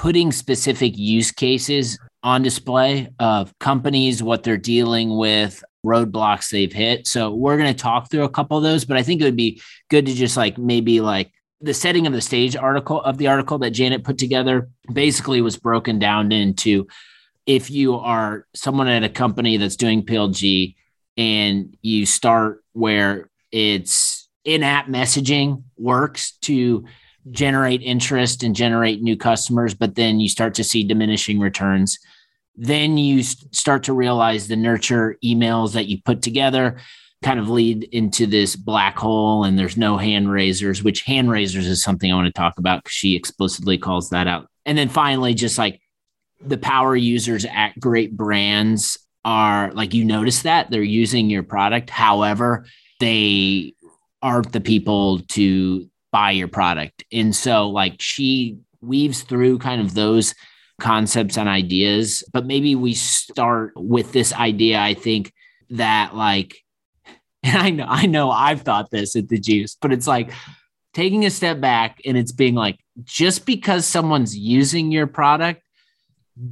putting 0.00 0.32
specific 0.32 0.96
use 0.96 1.30
cases 1.30 1.98
on 2.22 2.40
display 2.40 3.06
of 3.18 3.52
companies, 3.58 4.22
what 4.22 4.42
they're 4.42 4.56
dealing 4.56 5.14
with, 5.14 5.62
roadblocks 5.84 6.48
they've 6.48 6.72
hit. 6.72 7.06
So 7.06 7.34
we're 7.34 7.58
going 7.58 7.70
to 7.70 7.78
talk 7.78 8.10
through 8.10 8.22
a 8.22 8.30
couple 8.30 8.56
of 8.56 8.62
those, 8.62 8.86
but 8.86 8.96
I 8.96 9.02
think 9.02 9.20
it 9.20 9.24
would 9.24 9.36
be 9.36 9.60
good 9.90 10.06
to 10.06 10.14
just 10.14 10.38
like 10.38 10.56
maybe 10.56 11.02
like 11.02 11.30
the 11.60 11.74
setting 11.74 12.06
of 12.06 12.14
the 12.14 12.22
stage 12.22 12.56
article 12.56 13.02
of 13.02 13.18
the 13.18 13.28
article 13.28 13.58
that 13.58 13.72
Janet 13.72 14.02
put 14.02 14.16
together 14.16 14.70
basically 14.90 15.42
was 15.42 15.58
broken 15.58 15.98
down 15.98 16.32
into 16.32 16.86
if 17.44 17.70
you 17.70 17.96
are 17.96 18.46
someone 18.54 18.88
at 18.88 19.04
a 19.04 19.08
company 19.10 19.58
that's 19.58 19.76
doing 19.76 20.06
PLG 20.06 20.76
and 21.18 21.76
you 21.82 22.06
start 22.06 22.64
where 22.72 23.28
it's 23.52 24.30
in-app 24.46 24.86
messaging 24.86 25.64
works 25.76 26.38
to 26.40 26.86
generate 27.30 27.82
interest 27.82 28.42
and 28.42 28.54
generate 28.54 29.02
new 29.02 29.16
customers, 29.16 29.74
but 29.74 29.94
then 29.94 30.20
you 30.20 30.28
start 30.28 30.54
to 30.54 30.64
see 30.64 30.84
diminishing 30.84 31.38
returns. 31.38 31.98
Then 32.56 32.98
you 32.98 33.22
start 33.22 33.84
to 33.84 33.92
realize 33.92 34.48
the 34.48 34.56
nurture 34.56 35.16
emails 35.24 35.72
that 35.74 35.86
you 35.86 35.98
put 36.04 36.22
together 36.22 36.78
kind 37.22 37.38
of 37.38 37.50
lead 37.50 37.84
into 37.92 38.26
this 38.26 38.56
black 38.56 38.96
hole 38.96 39.44
and 39.44 39.58
there's 39.58 39.76
no 39.76 39.98
hand 39.98 40.30
raisers, 40.30 40.82
which 40.82 41.02
hand 41.02 41.30
raisers 41.30 41.66
is 41.66 41.82
something 41.82 42.10
I 42.10 42.14
want 42.14 42.26
to 42.26 42.32
talk 42.32 42.58
about 42.58 42.82
because 42.82 42.94
she 42.94 43.14
explicitly 43.14 43.76
calls 43.76 44.10
that 44.10 44.26
out. 44.26 44.48
And 44.64 44.76
then 44.78 44.88
finally, 44.88 45.34
just 45.34 45.58
like 45.58 45.80
the 46.40 46.58
power 46.58 46.96
users 46.96 47.44
at 47.44 47.78
great 47.78 48.16
brands 48.16 48.98
are 49.24 49.70
like, 49.74 49.92
you 49.92 50.04
notice 50.04 50.42
that 50.42 50.70
they're 50.70 50.82
using 50.82 51.28
your 51.28 51.42
product. 51.42 51.90
However, 51.90 52.64
they 53.00 53.74
aren't 54.22 54.52
the 54.52 54.60
people 54.60 55.20
to 55.20 55.90
buy 56.12 56.32
your 56.32 56.48
product. 56.48 57.04
And 57.12 57.34
so 57.34 57.68
like 57.68 57.96
she 58.00 58.58
weaves 58.80 59.22
through 59.22 59.58
kind 59.58 59.80
of 59.80 59.94
those 59.94 60.34
concepts 60.80 61.36
and 61.36 61.48
ideas, 61.48 62.24
but 62.32 62.46
maybe 62.46 62.74
we 62.74 62.94
start 62.94 63.72
with 63.76 64.12
this 64.12 64.32
idea. 64.32 64.80
I 64.80 64.94
think 64.94 65.32
that 65.70 66.16
like, 66.16 66.56
and 67.42 67.56
I 67.56 67.70
know, 67.70 67.86
I 67.88 68.06
know 68.06 68.30
I've 68.30 68.62
thought 68.62 68.90
this 68.90 69.16
at 69.16 69.28
the 69.28 69.38
juice, 69.38 69.76
but 69.80 69.92
it's 69.92 70.06
like 70.06 70.32
taking 70.92 71.24
a 71.24 71.30
step 71.30 71.60
back 71.60 72.00
and 72.04 72.18
it's 72.18 72.32
being 72.32 72.54
like, 72.54 72.78
just 73.04 73.46
because 73.46 73.86
someone's 73.86 74.36
using 74.36 74.90
your 74.90 75.06
product 75.06 75.62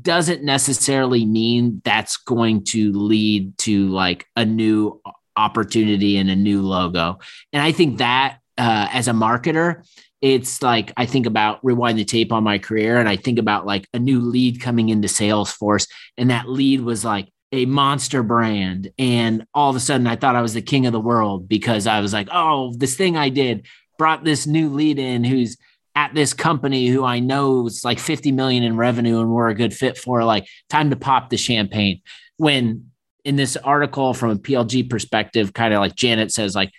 doesn't 0.03 0.43
necessarily 0.43 1.25
mean 1.25 1.81
that's 1.85 2.17
going 2.19 2.65
to 2.65 2.93
lead 2.93 3.57
to 3.59 3.89
like 3.89 4.27
a 4.37 4.45
new 4.45 5.01
opportunity 5.37 6.19
and 6.19 6.29
a 6.29 6.37
new 6.37 6.63
logo. 6.63 7.19
And 7.53 7.63
I 7.63 7.73
think 7.73 7.99
that 7.99 8.38
uh, 8.59 8.89
as 8.93 9.09
a 9.09 9.13
marketer, 9.13 9.87
it's 10.21 10.63
like 10.63 10.93
I 10.97 11.07
think 11.07 11.27
about 11.27 11.61
rewind 11.63 11.99
the 11.99 12.05
tape 12.05 12.33
on 12.33 12.43
my 12.43 12.59
career 12.59 12.99
and 12.99 13.09
I 13.09 13.17
think 13.17 13.39
about 13.39 13.67
like 13.67 13.87
a 13.95 13.99
new 13.99 14.21
lead 14.21 14.61
coming 14.61 14.89
into 14.89 15.09
Salesforce. 15.09 15.89
And 16.17 16.31
that 16.31 16.49
lead 16.49 16.81
was 16.81 17.05
like 17.05 17.29
a 17.53 17.67
monster 17.67 18.23
brand. 18.23 18.91
And 18.99 19.47
all 19.55 19.71
of 19.71 19.77
a 19.77 19.81
sudden 19.81 20.07
I 20.07 20.17
thought 20.17 20.37
I 20.37 20.43
was 20.43 20.55
the 20.55 20.63
king 20.63 20.87
of 20.87 20.93
the 20.93 21.01
world 21.01 21.49
because 21.49 21.87
I 21.87 22.01
was 22.01 22.13
like, 22.13 22.29
oh, 22.33 22.75
this 22.77 22.97
thing 22.97 23.17
I 23.17 23.29
did 23.29 23.67
brought 23.97 24.25
this 24.25 24.47
new 24.47 24.71
lead 24.71 24.99
in 24.99 25.25
who's 25.25 25.57
at 25.95 26.15
this 26.15 26.33
company 26.33 26.87
who 26.87 27.05
I 27.05 27.19
know 27.19 27.67
is 27.67 27.85
like 27.85 27.99
50 27.99 28.31
million 28.33 28.63
in 28.63 28.77
revenue 28.77 29.21
and 29.21 29.31
we're 29.31 29.49
a 29.49 29.55
good 29.55 29.75
fit 29.75 29.99
for, 29.99 30.23
like 30.25 30.47
time 30.69 30.91
to 30.91 30.97
pop 30.97 31.31
the 31.31 31.37
champagne. 31.37 32.03
When 32.37 32.91
in 33.25 33.37
this 33.37 33.57
article 33.57 34.15
from 34.15 34.31
a 34.31 34.37
PLG 34.37 34.89
perspective, 34.89 35.53
kind 35.53 35.75
of 35.75 35.81
like 35.81 35.97
Janet 35.97 36.31
says, 36.31 36.55
like 36.55 36.71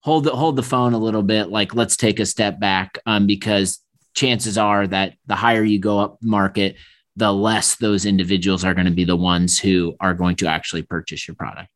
hold 0.00 0.24
the 0.24 0.30
hold 0.30 0.56
the 0.56 0.62
phone 0.62 0.94
a 0.94 0.98
little 0.98 1.22
bit, 1.22 1.50
like 1.50 1.74
let's 1.74 1.96
take 1.96 2.20
a 2.20 2.26
step 2.26 2.58
back, 2.58 2.98
um, 3.06 3.26
because 3.26 3.80
chances 4.14 4.58
are 4.58 4.86
that 4.86 5.14
the 5.26 5.34
higher 5.34 5.62
you 5.62 5.78
go 5.78 5.98
up 5.98 6.18
market, 6.22 6.76
the 7.16 7.32
less 7.32 7.76
those 7.76 8.06
individuals 8.06 8.64
are 8.64 8.74
going 8.74 8.86
to 8.86 8.92
be 8.92 9.04
the 9.04 9.16
ones 9.16 9.58
who 9.58 9.94
are 10.00 10.14
going 10.14 10.36
to 10.36 10.46
actually 10.46 10.82
purchase 10.82 11.28
your 11.28 11.34
product. 11.34 11.68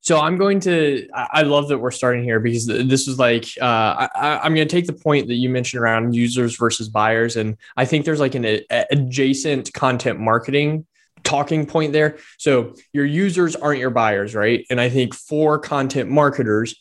So 0.00 0.20
I'm 0.20 0.36
going 0.36 0.60
to. 0.60 1.08
I 1.14 1.42
love 1.42 1.68
that 1.68 1.78
we're 1.78 1.90
starting 1.90 2.24
here 2.24 2.38
because 2.38 2.66
this 2.66 3.08
is 3.08 3.18
like 3.18 3.46
uh, 3.60 4.06
I, 4.14 4.40
am 4.44 4.54
going 4.54 4.68
to 4.68 4.72
take 4.72 4.86
the 4.86 4.92
point 4.92 5.28
that 5.28 5.36
you 5.36 5.48
mentioned 5.48 5.82
around 5.82 6.14
users 6.14 6.56
versus 6.56 6.90
buyers, 6.90 7.36
and 7.36 7.56
I 7.76 7.86
think 7.86 8.04
there's 8.04 8.20
like 8.20 8.34
an 8.34 8.44
a, 8.44 8.66
adjacent 8.90 9.72
content 9.72 10.20
marketing 10.20 10.86
talking 11.22 11.64
point 11.64 11.94
there. 11.94 12.18
So 12.36 12.74
your 12.92 13.06
users 13.06 13.56
aren't 13.56 13.80
your 13.80 13.88
buyers, 13.88 14.34
right? 14.34 14.66
And 14.68 14.78
I 14.78 14.90
think 14.90 15.14
for 15.14 15.58
content 15.58 16.10
marketers, 16.10 16.78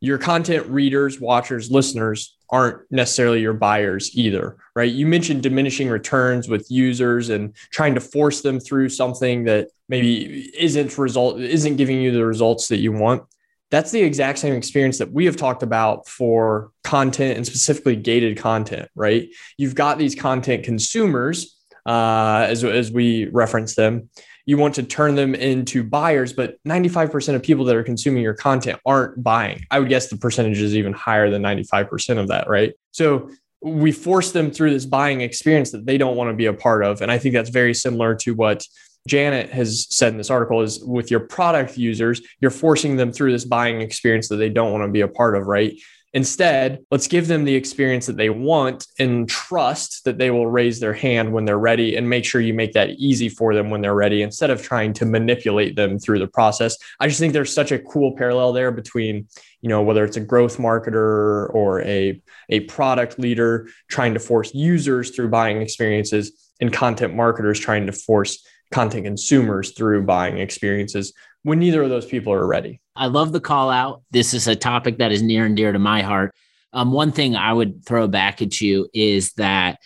your 0.00 0.18
content 0.18 0.66
readers, 0.66 1.20
watchers, 1.20 1.70
listeners 1.70 2.36
aren't 2.50 2.80
necessarily 2.90 3.40
your 3.40 3.52
buyers 3.52 4.10
either, 4.14 4.56
right? 4.74 4.90
You 4.90 5.06
mentioned 5.06 5.42
diminishing 5.42 5.88
returns 5.88 6.48
with 6.48 6.70
users 6.70 7.28
and 7.28 7.54
trying 7.70 7.94
to 7.94 8.00
force 8.00 8.40
them 8.40 8.58
through 8.58 8.88
something 8.88 9.44
that 9.44 9.68
maybe 9.88 10.50
isn't 10.56 10.96
result 10.98 11.40
isn't 11.40 11.76
giving 11.76 12.00
you 12.00 12.10
the 12.12 12.24
results 12.24 12.68
that 12.68 12.78
you 12.78 12.92
want. 12.92 13.24
That's 13.70 13.90
the 13.90 14.00
exact 14.00 14.38
same 14.38 14.54
experience 14.54 14.96
that 14.98 15.12
we 15.12 15.26
have 15.26 15.36
talked 15.36 15.62
about 15.62 16.08
for 16.08 16.70
content 16.84 17.36
and 17.36 17.46
specifically 17.46 17.96
gated 17.96 18.38
content, 18.38 18.88
right? 18.94 19.28
You've 19.58 19.74
got 19.74 19.98
these 19.98 20.14
content 20.14 20.64
consumers, 20.64 21.54
uh, 21.84 22.46
as, 22.48 22.64
as 22.64 22.90
we 22.90 23.26
reference 23.26 23.74
them, 23.74 24.08
you 24.48 24.56
want 24.56 24.74
to 24.76 24.82
turn 24.82 25.14
them 25.14 25.34
into 25.34 25.84
buyers, 25.84 26.32
but 26.32 26.56
95% 26.66 27.34
of 27.34 27.42
people 27.42 27.66
that 27.66 27.76
are 27.76 27.82
consuming 27.82 28.22
your 28.22 28.32
content 28.32 28.80
aren't 28.86 29.22
buying. 29.22 29.60
I 29.70 29.78
would 29.78 29.90
guess 29.90 30.06
the 30.06 30.16
percentage 30.16 30.58
is 30.58 30.74
even 30.74 30.94
higher 30.94 31.28
than 31.28 31.42
95% 31.42 32.18
of 32.18 32.28
that, 32.28 32.48
right? 32.48 32.72
So 32.92 33.28
we 33.60 33.92
force 33.92 34.32
them 34.32 34.50
through 34.50 34.70
this 34.70 34.86
buying 34.86 35.20
experience 35.20 35.70
that 35.72 35.84
they 35.84 35.98
don't 35.98 36.16
want 36.16 36.30
to 36.30 36.34
be 36.34 36.46
a 36.46 36.54
part 36.54 36.82
of. 36.82 37.02
And 37.02 37.12
I 37.12 37.18
think 37.18 37.34
that's 37.34 37.50
very 37.50 37.74
similar 37.74 38.14
to 38.14 38.32
what 38.32 38.64
Janet 39.06 39.50
has 39.50 39.86
said 39.90 40.12
in 40.12 40.16
this 40.16 40.30
article 40.30 40.62
is 40.62 40.82
with 40.82 41.10
your 41.10 41.20
product 41.20 41.76
users, 41.76 42.22
you're 42.40 42.50
forcing 42.50 42.96
them 42.96 43.12
through 43.12 43.32
this 43.32 43.44
buying 43.44 43.82
experience 43.82 44.30
that 44.30 44.36
they 44.36 44.48
don't 44.48 44.72
want 44.72 44.82
to 44.82 44.90
be 44.90 45.02
a 45.02 45.08
part 45.08 45.36
of, 45.36 45.46
right? 45.46 45.78
Instead, 46.18 46.84
let's 46.90 47.06
give 47.06 47.28
them 47.28 47.44
the 47.44 47.54
experience 47.54 48.06
that 48.06 48.16
they 48.16 48.28
want 48.28 48.88
and 48.98 49.28
trust 49.28 50.02
that 50.04 50.18
they 50.18 50.32
will 50.32 50.48
raise 50.48 50.80
their 50.80 50.92
hand 50.92 51.32
when 51.32 51.44
they're 51.44 51.60
ready 51.60 51.94
and 51.94 52.10
make 52.10 52.24
sure 52.24 52.40
you 52.40 52.52
make 52.52 52.72
that 52.72 52.90
easy 52.98 53.28
for 53.28 53.54
them 53.54 53.70
when 53.70 53.82
they're 53.82 53.94
ready 53.94 54.22
instead 54.22 54.50
of 54.50 54.60
trying 54.60 54.92
to 54.92 55.06
manipulate 55.06 55.76
them 55.76 55.96
through 55.96 56.18
the 56.18 56.26
process. 56.26 56.76
I 56.98 57.06
just 57.06 57.20
think 57.20 57.34
there's 57.34 57.54
such 57.54 57.70
a 57.70 57.78
cool 57.78 58.16
parallel 58.16 58.52
there 58.52 58.72
between, 58.72 59.28
you 59.60 59.68
know, 59.68 59.80
whether 59.80 60.04
it's 60.04 60.16
a 60.16 60.20
growth 60.20 60.56
marketer 60.56 61.54
or 61.54 61.82
a, 61.82 62.20
a 62.48 62.60
product 62.66 63.20
leader 63.20 63.68
trying 63.86 64.14
to 64.14 64.20
force 64.20 64.52
users 64.52 65.10
through 65.10 65.28
buying 65.28 65.62
experiences 65.62 66.32
and 66.60 66.72
content 66.72 67.14
marketers 67.14 67.60
trying 67.60 67.86
to 67.86 67.92
force 67.92 68.44
content 68.72 69.04
consumers 69.04 69.70
through 69.70 70.02
buying 70.02 70.38
experiences 70.38 71.12
when 71.42 71.58
neither 71.58 71.82
of 71.82 71.88
those 71.88 72.06
people 72.06 72.32
are 72.32 72.46
ready. 72.46 72.80
I 72.96 73.06
love 73.06 73.32
the 73.32 73.40
call 73.40 73.70
out. 73.70 74.02
This 74.10 74.34
is 74.34 74.48
a 74.48 74.56
topic 74.56 74.98
that 74.98 75.12
is 75.12 75.22
near 75.22 75.46
and 75.46 75.56
dear 75.56 75.72
to 75.72 75.78
my 75.78 76.02
heart. 76.02 76.34
Um, 76.72 76.92
one 76.92 77.12
thing 77.12 77.36
I 77.36 77.52
would 77.52 77.84
throw 77.84 78.08
back 78.08 78.42
at 78.42 78.60
you 78.60 78.88
is 78.92 79.32
that 79.34 79.78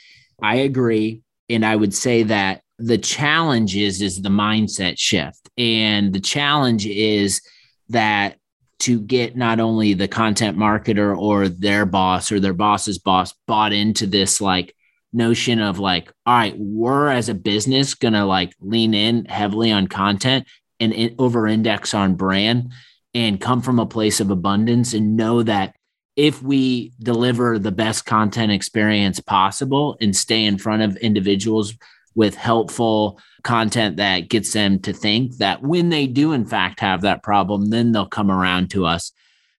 I 0.43 0.57
agree. 0.57 1.23
And 1.49 1.65
I 1.65 1.77
would 1.77 1.95
say 1.95 2.23
that 2.25 2.63
the 2.79 2.99
challenge 2.99 3.77
is, 3.77 4.01
is 4.03 4.21
the 4.21 4.29
mindset 4.29 4.99
shift. 4.99 5.49
And 5.57 6.13
the 6.13 6.21
challenge 6.21 6.87
is 6.87 7.43
that 7.91 8.39
to 8.81 9.01
get 9.01 9.37
not 9.37 9.61
only 9.61 9.95
the 9.95 10.09
content 10.09 10.59
marketer 10.59 11.17
or 11.17 11.49
their 11.49 11.87
boss 11.87 12.33
or 12.33 12.41
their 12.41 12.53
boss's 12.53 12.99
boss 12.99 13.33
bought 13.47 13.73
into 13.73 14.07
this 14.07 14.41
like 14.41 14.75
notion 15.13 15.61
of 15.61 15.79
like, 15.79 16.11
all 16.27 16.35
right, 16.35 16.55
we're 16.59 17.09
as 17.09 17.29
a 17.29 17.35
business 17.35 17.95
to 17.95 18.25
like 18.25 18.55
lean 18.61 18.95
in 18.95 19.27
heavily 19.27 19.71
on 19.71 19.87
content 19.87 20.49
and 20.83 21.15
over 21.19 21.47
index 21.47 21.95
on 21.95 22.15
brand 22.15 22.73
and 23.15 23.41
come 23.41 23.63
from 23.63 23.79
a 23.79 23.87
place 23.87 24.21
of 24.21 24.31
abundance 24.31 24.95
and 24.95 25.17
know 25.17 25.43
that 25.43 25.75
if 26.17 26.43
we 26.43 26.93
deliver 27.01 27.59
the 27.59 27.73
best 27.73 28.05
content 28.05 28.53
experience 28.53 29.21
possible 29.21 29.97
and 30.01 30.15
stay 30.15 30.45
in 30.45 30.59
front 30.59 30.83
of 30.83 30.97
individuals 30.99 31.75
with 32.15 32.35
helpful 32.35 33.19
content 33.43 33.97
that 33.97 34.29
gets 34.29 34.53
them 34.53 34.79
to 34.79 34.93
think 34.93 35.37
that 35.39 35.63
when 35.63 35.89
they 35.89 36.07
do 36.07 36.33
in 36.33 36.45
fact 36.45 36.81
have 36.81 37.01
that 37.01 37.23
problem 37.23 37.71
then 37.71 37.93
they'll 37.93 38.07
come 38.07 38.31
around 38.31 38.71
to 38.71 38.85
us 38.85 39.13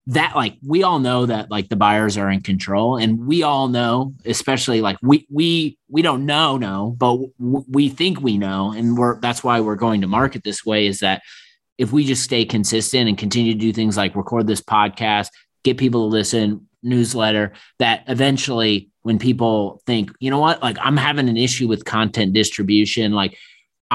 that 0.07 0.35
like 0.35 0.57
we 0.65 0.83
all 0.83 0.99
know 0.99 1.25
that 1.25 1.49
like 1.49 1.69
the 1.69 1.75
buyers 1.75 2.17
are 2.17 2.29
in 2.29 2.41
control 2.41 2.97
and 2.97 3.25
we 3.25 3.41
all 3.41 3.69
know 3.69 4.13
especially 4.25 4.81
like 4.81 4.97
we 5.01 5.25
we 5.29 5.77
we 5.87 6.01
don't 6.01 6.25
know 6.25 6.57
no 6.57 6.93
but 6.97 7.15
w- 7.39 7.65
we 7.69 7.87
think 7.87 8.19
we 8.19 8.37
know 8.37 8.73
and 8.73 8.97
we're 8.97 9.19
that's 9.21 9.43
why 9.43 9.61
we're 9.61 9.75
going 9.75 10.01
to 10.01 10.07
market 10.07 10.43
this 10.43 10.65
way 10.65 10.87
is 10.87 10.99
that 10.99 11.21
if 11.77 11.93
we 11.93 12.03
just 12.03 12.23
stay 12.23 12.43
consistent 12.43 13.07
and 13.07 13.17
continue 13.17 13.53
to 13.53 13.59
do 13.59 13.71
things 13.71 13.95
like 13.95 14.15
record 14.15 14.45
this 14.45 14.61
podcast 14.61 15.29
get 15.63 15.77
people 15.77 16.09
to 16.09 16.13
listen 16.13 16.67
newsletter 16.81 17.53
that 17.79 18.03
eventually 18.07 18.89
when 19.03 19.17
people 19.17 19.81
think 19.85 20.11
you 20.19 20.29
know 20.29 20.39
what? 20.39 20.61
Like 20.61 20.77
i'm 20.81 20.97
having 20.97 21.29
an 21.29 21.37
issue 21.37 21.69
with 21.69 21.85
content 21.85 22.33
distribution 22.33 23.13
like 23.13 23.37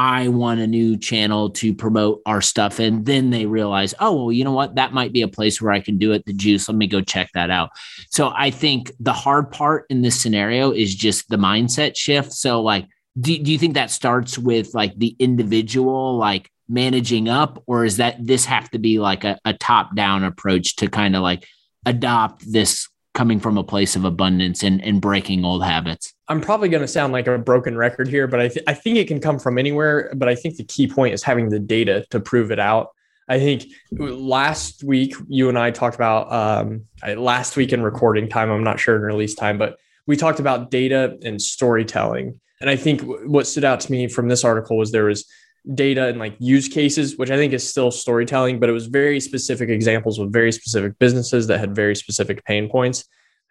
I 0.00 0.28
want 0.28 0.60
a 0.60 0.66
new 0.68 0.96
channel 0.96 1.50
to 1.50 1.74
promote 1.74 2.22
our 2.24 2.40
stuff. 2.40 2.78
And 2.78 3.04
then 3.04 3.30
they 3.30 3.46
realize, 3.46 3.94
oh, 3.98 4.14
well, 4.14 4.32
you 4.32 4.44
know 4.44 4.52
what? 4.52 4.76
That 4.76 4.92
might 4.92 5.12
be 5.12 5.22
a 5.22 5.28
place 5.28 5.60
where 5.60 5.72
I 5.72 5.80
can 5.80 5.98
do 5.98 6.12
it. 6.12 6.24
The 6.24 6.32
juice. 6.32 6.68
Let 6.68 6.76
me 6.78 6.86
go 6.86 7.00
check 7.00 7.30
that 7.34 7.50
out. 7.50 7.70
So 8.08 8.32
I 8.32 8.52
think 8.52 8.92
the 9.00 9.12
hard 9.12 9.50
part 9.50 9.86
in 9.90 10.02
this 10.02 10.20
scenario 10.20 10.70
is 10.70 10.94
just 10.94 11.28
the 11.28 11.36
mindset 11.36 11.96
shift. 11.96 12.32
So, 12.32 12.62
like, 12.62 12.86
do, 13.20 13.36
do 13.42 13.50
you 13.50 13.58
think 13.58 13.74
that 13.74 13.90
starts 13.90 14.38
with 14.38 14.72
like 14.72 14.96
the 14.96 15.16
individual, 15.18 16.16
like 16.16 16.48
managing 16.68 17.28
up, 17.28 17.60
or 17.66 17.84
is 17.84 17.96
that 17.96 18.24
this 18.24 18.44
have 18.44 18.70
to 18.70 18.78
be 18.78 19.00
like 19.00 19.24
a, 19.24 19.36
a 19.44 19.52
top 19.52 19.96
down 19.96 20.22
approach 20.22 20.76
to 20.76 20.86
kind 20.86 21.16
of 21.16 21.22
like 21.22 21.44
adopt 21.84 22.44
this 22.52 22.88
coming 23.18 23.40
from 23.40 23.58
a 23.58 23.64
place 23.64 23.96
of 23.96 24.04
abundance 24.04 24.62
and, 24.62 24.80
and 24.84 25.00
breaking 25.00 25.44
old 25.44 25.64
habits? 25.64 26.14
I'm 26.28 26.40
probably 26.40 26.68
going 26.68 26.82
to 26.82 26.88
sound 26.88 27.12
like 27.12 27.26
a 27.26 27.36
broken 27.36 27.76
record 27.76 28.06
here, 28.06 28.28
but 28.28 28.38
I, 28.38 28.46
th- 28.46 28.64
I 28.68 28.74
think 28.74 28.96
it 28.96 29.08
can 29.08 29.20
come 29.20 29.40
from 29.40 29.58
anywhere. 29.58 30.12
But 30.14 30.28
I 30.28 30.36
think 30.36 30.56
the 30.56 30.62
key 30.62 30.86
point 30.86 31.14
is 31.14 31.24
having 31.24 31.48
the 31.48 31.58
data 31.58 32.06
to 32.10 32.20
prove 32.20 32.52
it 32.52 32.60
out. 32.60 32.90
I 33.28 33.40
think 33.40 33.66
last 33.90 34.84
week 34.84 35.16
you 35.26 35.48
and 35.48 35.58
I 35.58 35.72
talked 35.72 35.96
about 35.96 36.32
um, 36.32 36.84
last 37.16 37.56
week 37.56 37.72
in 37.72 37.82
recording 37.82 38.28
time. 38.28 38.52
I'm 38.52 38.62
not 38.62 38.78
sure 38.78 38.94
in 38.94 39.02
release 39.02 39.34
time, 39.34 39.58
but 39.58 39.78
we 40.06 40.16
talked 40.16 40.38
about 40.38 40.70
data 40.70 41.18
and 41.24 41.42
storytelling. 41.42 42.38
And 42.60 42.70
I 42.70 42.76
think 42.76 43.02
what 43.02 43.48
stood 43.48 43.64
out 43.64 43.80
to 43.80 43.90
me 43.90 44.06
from 44.06 44.28
this 44.28 44.44
article 44.44 44.76
was 44.78 44.92
there 44.92 45.06
was 45.06 45.26
data 45.74 46.06
and 46.06 46.18
like 46.18 46.34
use 46.38 46.68
cases, 46.68 47.16
which 47.16 47.30
I 47.30 47.36
think 47.36 47.52
is 47.52 47.68
still 47.68 47.90
storytelling, 47.90 48.58
but 48.58 48.68
it 48.68 48.72
was 48.72 48.86
very 48.86 49.20
specific 49.20 49.68
examples 49.68 50.18
with 50.18 50.32
very 50.32 50.52
specific 50.52 50.98
businesses 50.98 51.46
that 51.48 51.60
had 51.60 51.74
very 51.74 51.94
specific 51.94 52.44
pain 52.44 52.68
points. 52.68 53.04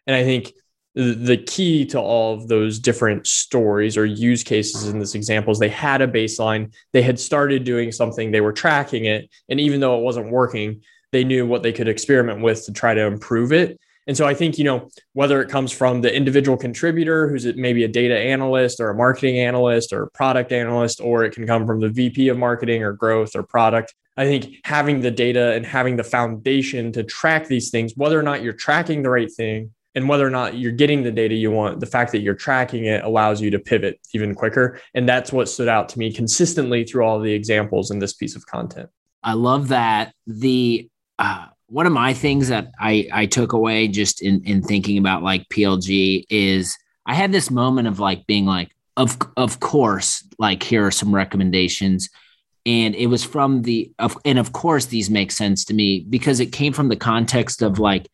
And 0.08 0.16
I 0.16 0.24
think 0.24 0.54
the 0.96 1.38
key 1.46 1.86
to 1.86 2.00
all 2.00 2.34
of 2.34 2.48
those 2.48 2.80
different 2.80 3.28
stories 3.28 3.98
or 3.98 4.06
use 4.06 4.44
cases 4.44 4.88
in 4.88 4.98
this 4.98 5.14
example 5.14 5.52
is 5.52 5.60
they 5.60 5.70
had 5.70 6.02
a 6.02 6.08
baseline, 6.08 6.74
they 6.92 7.04
had 7.04 7.20
started 7.20 7.64
doing 7.64 7.92
something, 7.92 8.32
they 8.32 8.42
were 8.42 8.54
tracking 8.54 9.06
it. 9.06 9.30
And 9.48 9.60
even 9.60 9.80
though 9.80 10.00
it 10.00 10.04
wasn't 10.04 10.32
working, 10.32 10.82
they 11.12 11.24
knew 11.24 11.46
what 11.46 11.62
they 11.62 11.72
could 11.72 11.88
experiment 11.88 12.42
with 12.42 12.66
to 12.66 12.74
try 12.74 12.96
to 12.96 13.06
improve 13.06 13.54
it. 13.54 13.80
And 14.08 14.16
so 14.16 14.26
I 14.26 14.34
think, 14.34 14.58
you 14.58 14.64
know, 14.64 14.90
whether 15.14 15.42
it 15.42 15.50
comes 15.50 15.72
from 15.72 16.02
the 16.02 16.14
individual 16.14 16.58
contributor 16.58 17.28
who's 17.28 17.46
maybe 17.56 17.84
a 17.84 17.88
data 17.90 18.18
analyst 18.18 18.80
or 18.80 18.90
a 18.90 18.96
marketing 18.96 19.40
analyst 19.40 19.92
or 19.92 20.08
product 20.14 20.52
analyst, 20.54 21.02
or 21.02 21.26
it 21.26 21.34
can 21.34 21.46
come 21.46 21.68
from 21.68 21.82
the 21.82 21.90
VP 21.90 22.30
of 22.30 22.38
marketing 22.38 22.84
or 22.84 22.94
growth 22.94 23.36
or 23.36 23.44
product. 23.44 23.94
I 24.16 24.26
think 24.26 24.56
having 24.64 25.02
the 25.02 25.12
data 25.12 25.54
and 25.54 25.66
having 25.66 25.98
the 25.98 26.04
foundation 26.04 26.92
to 26.94 27.04
track 27.04 27.48
these 27.48 27.70
things, 27.70 27.94
whether 27.96 28.18
or 28.20 28.24
not 28.24 28.42
you're 28.42 28.54
tracking 28.54 29.04
the 29.04 29.10
right 29.10 29.32
thing 29.32 29.72
and 29.94 30.08
whether 30.08 30.26
or 30.26 30.30
not 30.30 30.58
you're 30.58 30.72
getting 30.72 31.04
the 31.04 31.12
data 31.12 31.36
you 31.36 31.52
want, 31.52 31.80
the 31.80 31.86
fact 31.86 32.12
that 32.14 32.20
you're 32.20 32.34
tracking 32.34 32.86
it 32.86 33.04
allows 33.04 33.42
you 33.42 33.52
to 33.52 33.60
pivot 33.60 34.00
even 34.14 34.34
quicker. 34.34 34.80
And 34.94 35.08
that's 35.08 35.32
what 35.32 35.50
stood 35.50 35.68
out 35.68 35.90
to 35.90 36.00
me 36.00 36.12
consistently 36.14 36.84
through 36.84 37.04
all 37.04 37.20
the 37.20 37.34
examples 37.34 37.92
in 37.92 38.00
this 38.00 38.14
piece 38.14 38.36
of 38.36 38.46
content. 38.46 38.90
I 39.22 39.34
love 39.34 39.68
that. 39.68 40.14
The 40.26 40.90
uh, 41.20 41.48
one 41.70 41.86
of 41.86 41.94
my 41.94 42.14
things 42.14 42.48
that 42.48 42.72
I 42.80 43.08
I 43.12 43.26
took 43.26 43.54
away 43.54 43.88
just 43.88 44.22
in 44.22 44.44
in 44.46 44.62
thinking 44.62 44.98
about 44.98 45.24
like 45.24 45.50
PLG 45.50 46.26
is 46.30 46.78
I 47.06 47.14
had 47.14 47.32
this 47.32 47.52
moment 47.52 47.88
of 47.88 48.00
like 48.00 48.26
being 48.26 48.46
like 48.46 48.72
of 48.96 49.18
of 49.36 49.60
course 49.60 50.24
like 50.40 50.64
here 50.64 50.86
are 50.86 50.92
some 50.92 51.14
recommendations. 51.14 52.10
And 52.66 52.96
it 52.96 53.08
was 53.08 53.24
from 53.24 53.62
the 53.62 53.92
of 54.00 54.18
and 54.26 54.40
of 54.40 54.54
course 54.54 54.86
these 54.86 55.10
make 55.10 55.32
sense 55.32 55.66
to 55.66 55.74
me 55.74 56.06
because 56.10 56.40
it 56.40 56.48
came 56.48 56.74
from 56.74 56.90
the 56.90 56.96
context 56.96 57.62
of 57.62 57.80
like 57.80 58.08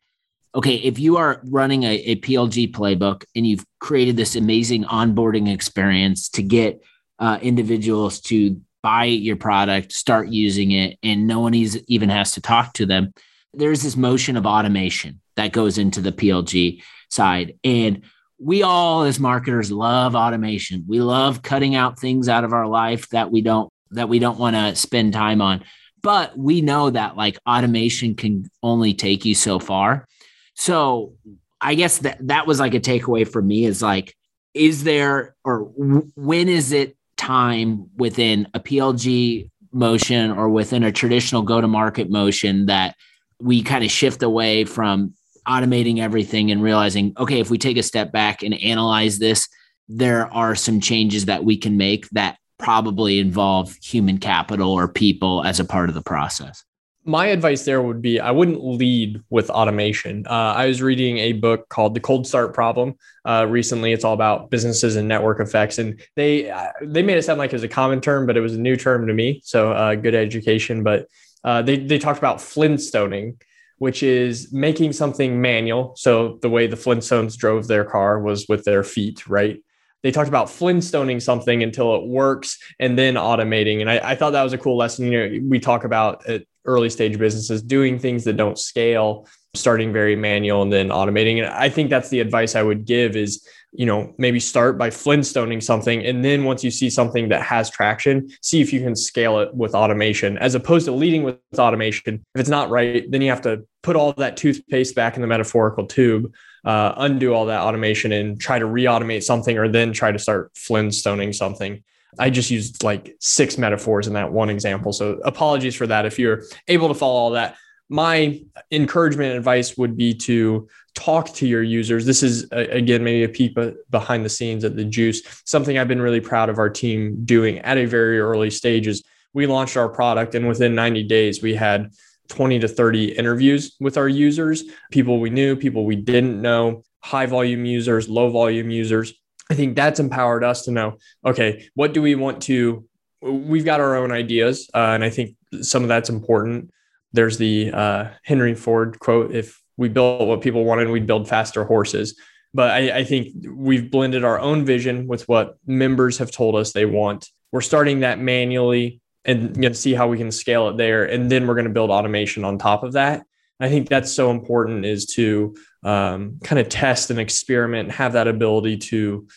okay 0.56 0.76
if 0.76 1.00
you 1.00 1.18
are 1.18 1.42
running 1.46 1.84
a, 1.84 1.96
a 1.96 2.16
plg 2.18 2.72
playbook 2.72 3.26
and 3.36 3.48
you've 3.48 3.66
created 3.80 4.16
this 4.16 4.36
amazing 4.36 4.84
onboarding 4.84 5.52
experience 5.52 6.30
to 6.30 6.44
get 6.44 6.84
uh, 7.18 7.40
individuals 7.42 8.20
to 8.22 8.62
buy 8.84 9.06
your 9.06 9.36
product 9.36 9.92
start 9.92 10.28
using 10.28 10.70
it 10.70 11.00
and 11.02 11.26
no 11.26 11.40
one 11.40 11.56
even 11.56 12.10
has 12.10 12.34
to 12.34 12.42
talk 12.42 12.74
to 12.74 12.86
them 12.86 13.12
there's 13.54 13.84
this 13.84 13.96
motion 13.96 14.38
of 14.38 14.46
automation 14.46 15.22
that 15.36 15.52
goes 15.52 15.78
into 15.78 16.02
the 16.02 16.12
PLG 16.12 16.82
side. 17.10 17.58
And 17.64 18.04
we 18.40 18.64
all 18.64 19.04
as 19.04 19.20
marketers 19.20 19.72
love 19.72 20.16
automation. 20.16 20.84
We 20.88 21.00
love 21.00 21.42
cutting 21.42 21.76
out 21.76 22.00
things 22.00 22.28
out 22.28 22.44
of 22.44 22.54
our 22.54 22.68
life 22.68 23.08
that 23.10 23.32
we 23.32 23.42
don't 23.42 23.70
that 23.92 24.10
we 24.10 24.18
don't 24.20 24.40
want 24.40 24.56
to 24.56 24.76
spend 24.76 25.14
time 25.14 25.42
on. 25.42 25.64
But 26.02 26.38
we 26.38 26.62
know 26.62 26.90
that 26.90 27.16
like 27.16 27.38
automation 27.48 28.16
can 28.16 28.50
only 28.62 28.94
take 28.94 29.24
you 29.24 29.36
so 29.36 29.60
far. 29.60 30.08
So 30.56 31.14
I 31.62 31.76
guess 31.76 32.00
that 32.00 32.28
that 32.28 32.48
was 32.48 32.60
like 32.60 32.74
a 32.74 32.80
takeaway 32.80 33.28
for 33.28 33.42
me 33.42 33.66
is 33.66 33.82
like 33.82 34.16
is 34.54 34.84
there 34.84 35.36
or 35.46 35.72
w- 35.78 36.12
when 36.16 36.50
is 36.50 36.72
it 36.72 36.98
time 37.18 37.90
within 37.96 38.48
a 38.54 38.60
PLG 38.60 39.50
motion 39.72 40.32
or 40.32 40.50
within 40.50 40.84
a 40.84 40.92
traditional 40.92 41.42
go 41.42 41.62
to 41.62 41.68
market 41.68 42.10
motion 42.10 42.66
that 42.68 42.96
we 43.44 43.62
kind 43.62 43.84
of 43.84 43.92
shift 43.92 44.24
away 44.24 44.66
from 44.66 45.14
automating 45.48 46.00
everything 46.00 46.52
and 46.52 46.64
realizing, 46.64 47.14
okay, 47.18 47.40
if 47.40 47.50
we 47.50 47.58
take 47.58 47.78
a 47.78 47.84
step 47.84 48.12
back 48.12 48.44
and 48.44 48.54
analyze 48.62 49.20
this, 49.20 49.48
there 49.90 50.34
are 50.34 50.56
some 50.56 50.80
changes 50.80 51.26
that 51.26 51.44
we 51.44 51.58
can 51.58 51.78
make 51.78 52.10
that 52.12 52.38
probably 52.58 53.20
involve 53.20 53.76
human 53.84 54.18
capital 54.18 54.72
or 54.72 54.88
people 54.88 55.44
as 55.44 55.60
a 55.60 55.66
part 55.66 55.90
of 55.90 55.96
the 55.96 56.02
process. 56.02 56.64
My 57.06 57.26
advice 57.26 57.66
there 57.66 57.82
would 57.82 58.02
be 58.02 58.22
I 58.22 58.32
wouldn't 58.32 58.64
lead 58.64 59.22
with 59.30 59.50
automation. 59.50 60.26
Uh, 60.26 60.54
I 60.56 60.68
was 60.68 60.82
reading 60.82 61.18
a 61.18 61.34
book 61.34 61.68
called 61.68 61.96
The 61.96 62.00
Cold 62.00 62.26
Start 62.26 62.54
Problem 62.54 62.96
uh, 63.26 63.46
recently. 63.50 63.92
It's 63.92 64.06
all 64.06 64.14
about 64.14 64.50
businesses 64.50 64.96
and 64.96 65.06
network 65.06 65.42
effects, 65.42 65.80
and 65.80 66.02
they 66.16 66.50
uh, 66.50 66.70
they 66.82 67.04
made 67.04 67.18
it 67.18 67.24
sound 67.24 67.40
like 67.40 67.52
it 67.52 67.56
was 67.56 67.64
a 67.64 67.68
common 67.68 68.00
term, 68.00 68.26
but 68.26 68.38
it 68.38 68.40
was 68.40 68.56
a 68.56 68.60
new 68.60 68.78
term 68.78 69.06
to 69.08 69.14
me. 69.14 69.42
So 69.44 69.74
uh, 69.74 69.96
good 69.96 70.16
education. 70.16 70.82
But 70.82 71.08
uh, 71.44 71.62
they, 71.62 71.78
they 71.78 72.00
talked 72.00 72.20
about 72.20 72.38
flintstoning, 72.38 73.42
which 73.78 74.04
is 74.04 74.52
making 74.54 74.94
something 74.94 75.42
manual. 75.42 75.94
So 75.98 76.40
the 76.42 76.50
way 76.50 76.68
the 76.68 76.76
Flintstones 76.78 77.38
drove 77.38 77.68
their 77.68 77.84
car 77.84 78.20
was 78.20 78.48
with 78.48 78.64
their 78.64 78.84
feet, 78.84 79.28
right? 79.28 79.62
They 80.04 80.12
talked 80.12 80.30
about 80.30 80.48
flintstoning 80.48 81.22
something 81.22 81.64
until 81.64 81.96
it 81.96 82.06
works 82.06 82.60
and 82.80 82.98
then 82.98 83.16
automating. 83.16 83.82
And 83.82 83.90
I, 83.90 84.12
I 84.12 84.16
thought 84.16 84.32
that 84.32 84.44
was 84.44 84.54
a 84.54 84.58
cool 84.58 84.78
lesson. 84.78 85.12
You 85.12 85.20
know, 85.20 85.48
we 85.50 85.60
talk 85.60 85.86
about 85.86 86.28
at 86.28 86.44
early 86.66 86.90
stage 86.90 87.18
businesses 87.18 87.62
doing 87.62 88.00
things 88.00 88.26
that 88.26 88.38
don't 88.38 88.60
scale, 88.60 89.28
starting 89.54 89.94
very 89.94 90.16
manual 90.16 90.62
and 90.62 90.72
then 90.72 90.90
automating. 90.90 91.38
And 91.38 91.48
I 91.48 91.70
think 91.70 91.90
that's 91.90 92.10
the 92.10 92.20
advice 92.20 92.56
I 92.56 92.64
would 92.64 92.86
give 92.86 93.16
is 93.16 93.48
you 93.76 93.86
know, 93.86 94.14
maybe 94.18 94.40
start 94.40 94.78
by 94.78 94.90
flintstoning 94.90 95.62
something. 95.62 96.06
And 96.06 96.24
then 96.24 96.44
once 96.44 96.64
you 96.64 96.70
see 96.70 96.90
something 96.90 97.30
that 97.30 97.42
has 97.42 97.70
traction, 97.70 98.30
see 98.42 98.62
if 98.62 98.72
you 98.72 98.82
can 98.82 98.96
scale 98.96 99.40
it 99.40 99.54
with 99.54 99.74
automation 99.74 100.38
as 100.38 100.54
opposed 100.54 100.86
to 100.86 100.92
leading 100.92 101.24
with 101.24 101.38
automation. 101.58 102.24
If 102.36 102.42
it's 102.42 102.50
not 102.50 102.70
right, 102.70 103.10
then 103.10 103.22
you 103.22 103.30
have 103.30 103.42
to 103.42 103.66
put 103.82 103.96
all 103.96 104.14
that 104.14 104.38
toothpaste 104.38 104.96
back 104.96 105.16
in 105.16 105.22
the 105.22 105.28
metaphorical 105.28 105.88
tube, 105.88 106.32
uh, 106.66 106.94
undo 106.98 107.34
all 107.34 107.48
that 107.48 107.62
automation 107.62 108.12
and 108.12 108.40
try 108.40 108.60
to 108.60 108.66
re 108.66 108.84
automate 108.84 109.24
something 109.24 109.58
or 109.58 109.68
then 109.68 109.92
try 109.92 110.12
to 110.12 110.20
start 110.20 110.54
flintstoning 110.54 111.34
something. 111.34 111.84
I 112.20 112.30
just 112.30 112.52
used 112.52 112.84
like 112.84 113.16
six 113.20 113.58
metaphors 113.58 114.06
in 114.06 114.14
that 114.14 114.32
one 114.32 114.52
example. 114.52 114.94
So 114.94 115.20
apologies 115.26 115.76
for 115.76 115.88
that. 115.88 116.06
If 116.06 116.20
you're 116.20 116.44
able 116.68 116.90
to 116.90 116.94
follow 116.94 117.20
all 117.20 117.32
that, 117.32 117.58
my 117.90 118.42
encouragement 118.72 119.30
and 119.30 119.38
advice 119.38 119.78
would 119.78 119.98
be 119.98 120.14
to 120.14 120.68
talk 120.96 121.34
to 121.34 121.48
your 121.48 121.64
users. 121.64 122.06
This 122.06 122.24
is 122.24 122.48
again 122.52 123.04
maybe 123.04 123.24
a 123.24 123.30
peek 123.30 123.58
behind 123.90 124.24
the 124.24 124.30
scenes 124.30 124.64
at 124.64 124.76
the 124.76 124.86
Juice. 124.86 125.22
Something 125.46 125.78
I've 125.78 125.88
been 125.88 126.02
really 126.02 126.22
proud 126.22 126.50
of 126.50 126.60
our 126.60 126.70
team 126.70 127.26
doing 127.26 127.60
at 127.60 127.78
a 127.78 127.86
very 127.86 128.20
early 128.20 128.50
stage 128.50 128.88
is 128.88 129.04
we 129.34 129.48
launched 129.48 129.78
our 129.78 129.90
product 129.90 130.36
and 130.36 130.48
within 130.48 130.76
90 130.76 131.04
days 131.04 131.42
we 131.42 131.56
had 131.56 131.92
20 132.30 132.60
to 132.60 132.68
30 132.68 133.18
interviews 133.18 133.76
with 133.80 133.98
our 133.98 134.08
users, 134.08 134.64
people 134.92 135.20
we 135.20 135.30
knew, 135.30 135.56
people 135.56 135.86
we 135.86 135.96
didn't 135.96 136.42
know, 136.42 136.84
high 137.02 137.26
volume 137.26 137.66
users, 137.66 138.08
low 138.08 138.30
volume 138.30 138.70
users. 138.70 139.14
I 139.50 139.56
think 139.56 139.76
that's 139.76 140.00
empowered 140.00 140.44
us 140.44 140.64
to 140.66 140.72
know, 140.72 140.98
okay, 141.26 141.70
what 141.74 141.94
do 141.94 142.02
we 142.02 142.16
want 142.16 142.42
to 142.44 142.88
we've 143.22 143.66
got 143.66 143.80
our 143.80 143.96
own 143.96 144.12
ideas 144.12 144.70
uh, 144.74 144.92
and 144.94 145.04
I 145.04 145.10
think 145.10 145.36
some 145.62 145.82
of 145.84 145.90
that's 145.90 146.10
important. 146.10 146.72
There's 147.14 147.38
the 147.38 147.72
uh, 147.72 148.10
Henry 148.24 148.54
Ford 148.54 149.00
quote 149.00 149.34
if 149.34 149.63
we 149.78 149.90
built 149.90 150.28
what 150.28 150.42
people 150.42 150.64
wanted, 150.66 150.90
we'd 150.90 151.08
build 151.08 151.28
faster 151.28 151.64
horses. 151.64 152.20
But 152.54 152.72
I, 152.72 153.00
I 153.00 153.04
think 153.04 153.34
we've 153.50 153.90
blended 153.90 154.24
our 154.24 154.40
own 154.40 154.66
vision 154.66 155.08
with 155.08 155.28
what 155.28 155.58
members 155.66 156.20
have 156.20 156.32
told 156.32 156.56
us 156.56 156.72
they 156.72 156.86
want. 156.86 157.30
We're 157.52 157.62
starting 157.62 158.02
that 158.02 158.20
manually 158.20 159.02
and 159.26 159.54
going 159.54 159.74
to 159.74 159.80
see 159.80 159.94
how 159.94 160.08
we 160.08 160.18
can 160.18 160.32
scale 160.32 160.70
it 160.70 160.78
there. 160.78 161.06
And 161.06 161.32
then 161.32 161.48
we're 161.48 161.56
going 161.56 161.68
to 161.68 161.74
build 161.74 161.90
automation 161.90 162.44
on 162.44 162.58
top 162.58 162.84
of 162.84 162.94
that. 162.94 163.26
I 163.60 163.70
think 163.70 163.88
that's 163.88 164.12
so 164.12 164.30
important 164.30 164.86
is 164.86 165.06
to 165.08 165.56
um, 165.84 166.40
kind 166.44 166.60
of 166.60 166.70
test 166.70 167.10
and 167.10 167.20
experiment, 167.20 167.92
have 167.92 168.14
that 168.14 168.28
ability 168.28 168.78
to 168.78 169.28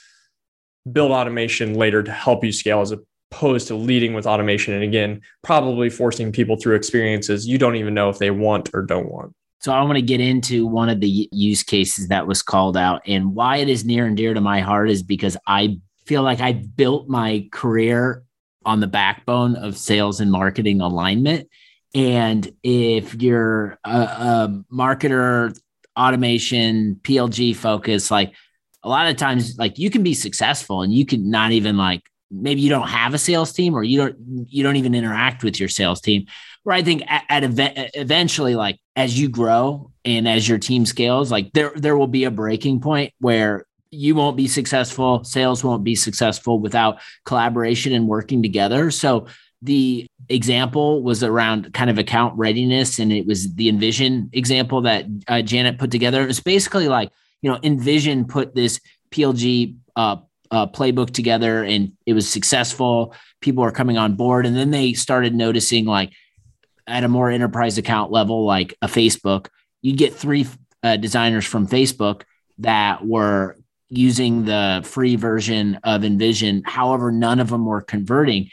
build 0.90 1.11
automation 1.11 1.75
later 1.75 2.03
to 2.03 2.12
help 2.12 2.44
you 2.44 2.53
scale 2.53 2.81
as 2.81 2.92
opposed 3.33 3.68
to 3.68 3.75
leading 3.75 4.14
with 4.14 4.27
automation. 4.27 4.75
And 4.75 4.83
again, 4.83 5.20
probably 5.42 5.90
forcing 5.90 6.33
people 6.33 6.57
through 6.57 6.77
experiences 6.77 7.46
you 7.46 7.59
don't 7.59 7.77
even 7.77 7.94
know 7.94 8.09
if 8.09 8.18
they 8.18 8.31
want 8.31 8.70
or 8.75 8.83
don't 8.83 9.11
want. 9.11 9.33
So 9.67 9.73
I 9.73 9.83
want 9.83 9.97
to 9.97 10.03
get 10.03 10.21
into 10.21 10.65
one 10.65 10.89
of 10.89 11.01
the 11.01 11.29
use 11.33 11.65
cases 11.65 12.07
that 12.07 12.29
was 12.29 12.41
called 12.41 12.77
out 12.77 13.03
and 13.05 13.35
why 13.35 13.57
it 13.57 13.69
is 13.69 13.85
near 13.85 14.07
and 14.07 14.17
dear 14.17 14.33
to 14.33 14.41
my 14.41 14.61
heart 14.61 14.89
is 14.89 15.03
because 15.03 15.37
I 15.45 15.81
feel 16.05 16.23
like 16.23 16.39
I 16.39 16.53
built 16.53 17.09
my 17.09 17.49
career 17.51 18.23
on 18.65 18.79
the 18.79 18.87
backbone 18.87 19.57
of 19.57 19.77
sales 19.77 20.21
and 20.21 20.31
marketing 20.31 20.81
alignment. 20.81 21.49
And 21.97 22.49
if 22.63 23.21
you're 23.21 23.77
a, 23.83 23.91
a 23.91 24.65
marketer, 24.73 25.59
automation, 25.99 27.01
PLG 27.03 27.57
focus, 27.57 28.09
like 28.09 28.35
a 28.85 28.89
lot 28.89 29.09
of 29.09 29.17
times, 29.17 29.59
like 29.59 29.81
you 29.81 29.91
can 29.91 30.05
be 30.05 30.15
successful 30.15 30.83
and 30.83 30.95
you 30.95 31.05
can 31.05 31.29
not 31.29 31.51
even 31.51 31.77
like 31.77 32.03
maybe 32.31 32.61
you 32.61 32.71
don't 32.71 32.89
have 32.89 33.15
a 33.15 33.19
sales 33.19 33.53
team 33.53 33.75
or 33.75 33.83
you 33.83 33.99
don't 33.99 34.17
you 34.49 34.62
don't 34.62 34.77
even 34.77 34.95
interact 34.95 35.45
with 35.45 35.61
your 35.61 35.69
sales 35.69 36.01
team 36.01 36.27
where 36.67 36.75
I 36.75 36.83
think 36.83 37.05
at, 37.07 37.25
at 37.29 37.45
ev- 37.45 37.91
eventually, 37.95 38.57
like 38.57 38.81
as 38.97 39.17
you 39.17 39.29
grow 39.29 39.93
and 40.05 40.27
as 40.27 40.49
your 40.49 40.59
team 40.59 40.85
scales, 40.85 41.31
like 41.31 41.53
there 41.53 41.71
there 41.77 41.97
will 41.97 42.09
be 42.09 42.25
a 42.25 42.31
breaking 42.33 42.81
point 42.81 43.12
where 43.21 43.67
you 43.93 44.17
won't 44.17 44.37
be 44.37 44.49
successful, 44.49 45.23
sales 45.23 45.62
won't 45.62 45.85
be 45.85 45.95
successful 45.95 46.59
without 46.59 46.99
collaboration 47.25 47.93
and 47.93 48.09
working 48.09 48.43
together. 48.43 48.91
So 48.91 49.29
the 49.62 50.09
example 50.29 51.05
was 51.05 51.23
around 51.23 51.73
kind 51.73 51.89
of 51.89 51.99
account 51.99 52.37
readiness, 52.37 52.99
and 52.99 53.12
it 53.12 53.29
was 53.29 53.55
the 53.55 53.71
InVision 53.71 54.31
example 54.35 54.81
that 54.81 55.05
uh, 55.29 55.43
Janet 55.43 55.79
put 55.79 55.93
together. 55.93 56.21
It 56.25 56.27
was 56.27 56.41
basically 56.41 56.89
like 56.89 57.12
you 57.43 57.51
know 57.53 57.59
InVision 57.59 58.29
put 58.29 58.57
this 58.57 58.81
PLG 59.12 59.77
uh, 59.95 60.17
uh, 60.51 60.67
playbook 60.67 61.11
together, 61.11 61.63
and 61.63 61.93
it 62.07 62.13
was 62.13 62.29
successful. 62.29 63.15
People 63.41 63.65
are 63.65 63.73
coming 63.73 63.99
on 63.99 64.15
board, 64.15 64.47
and 64.47 64.57
then 64.57 64.71
they 64.71 64.93
started 64.93 65.35
noticing 65.35 65.85
like 65.85 66.13
at 66.87 67.05
a 67.05 67.09
more 67.09 67.31
enterprise 67.31 67.79
account 67.79 68.13
level, 68.13 68.45
like 68.45 68.77
a 68.83 68.87
Facebook, 68.87 69.49
you 69.83 69.95
get 69.97 70.15
three 70.15 70.47
uh, 70.83 70.97
designers 70.97 71.45
from 71.45 71.67
Facebook 71.67 72.23
that 72.59 73.05
were 73.05 73.57
using 73.89 74.45
the 74.45 74.83
free 74.85 75.17
version 75.17 75.79
of 75.85 76.03
InVision. 76.03 76.63
However, 76.65 77.11
none 77.11 77.41
of 77.41 77.51
them 77.51 77.67
were 77.67 77.83
converting. 77.83 78.51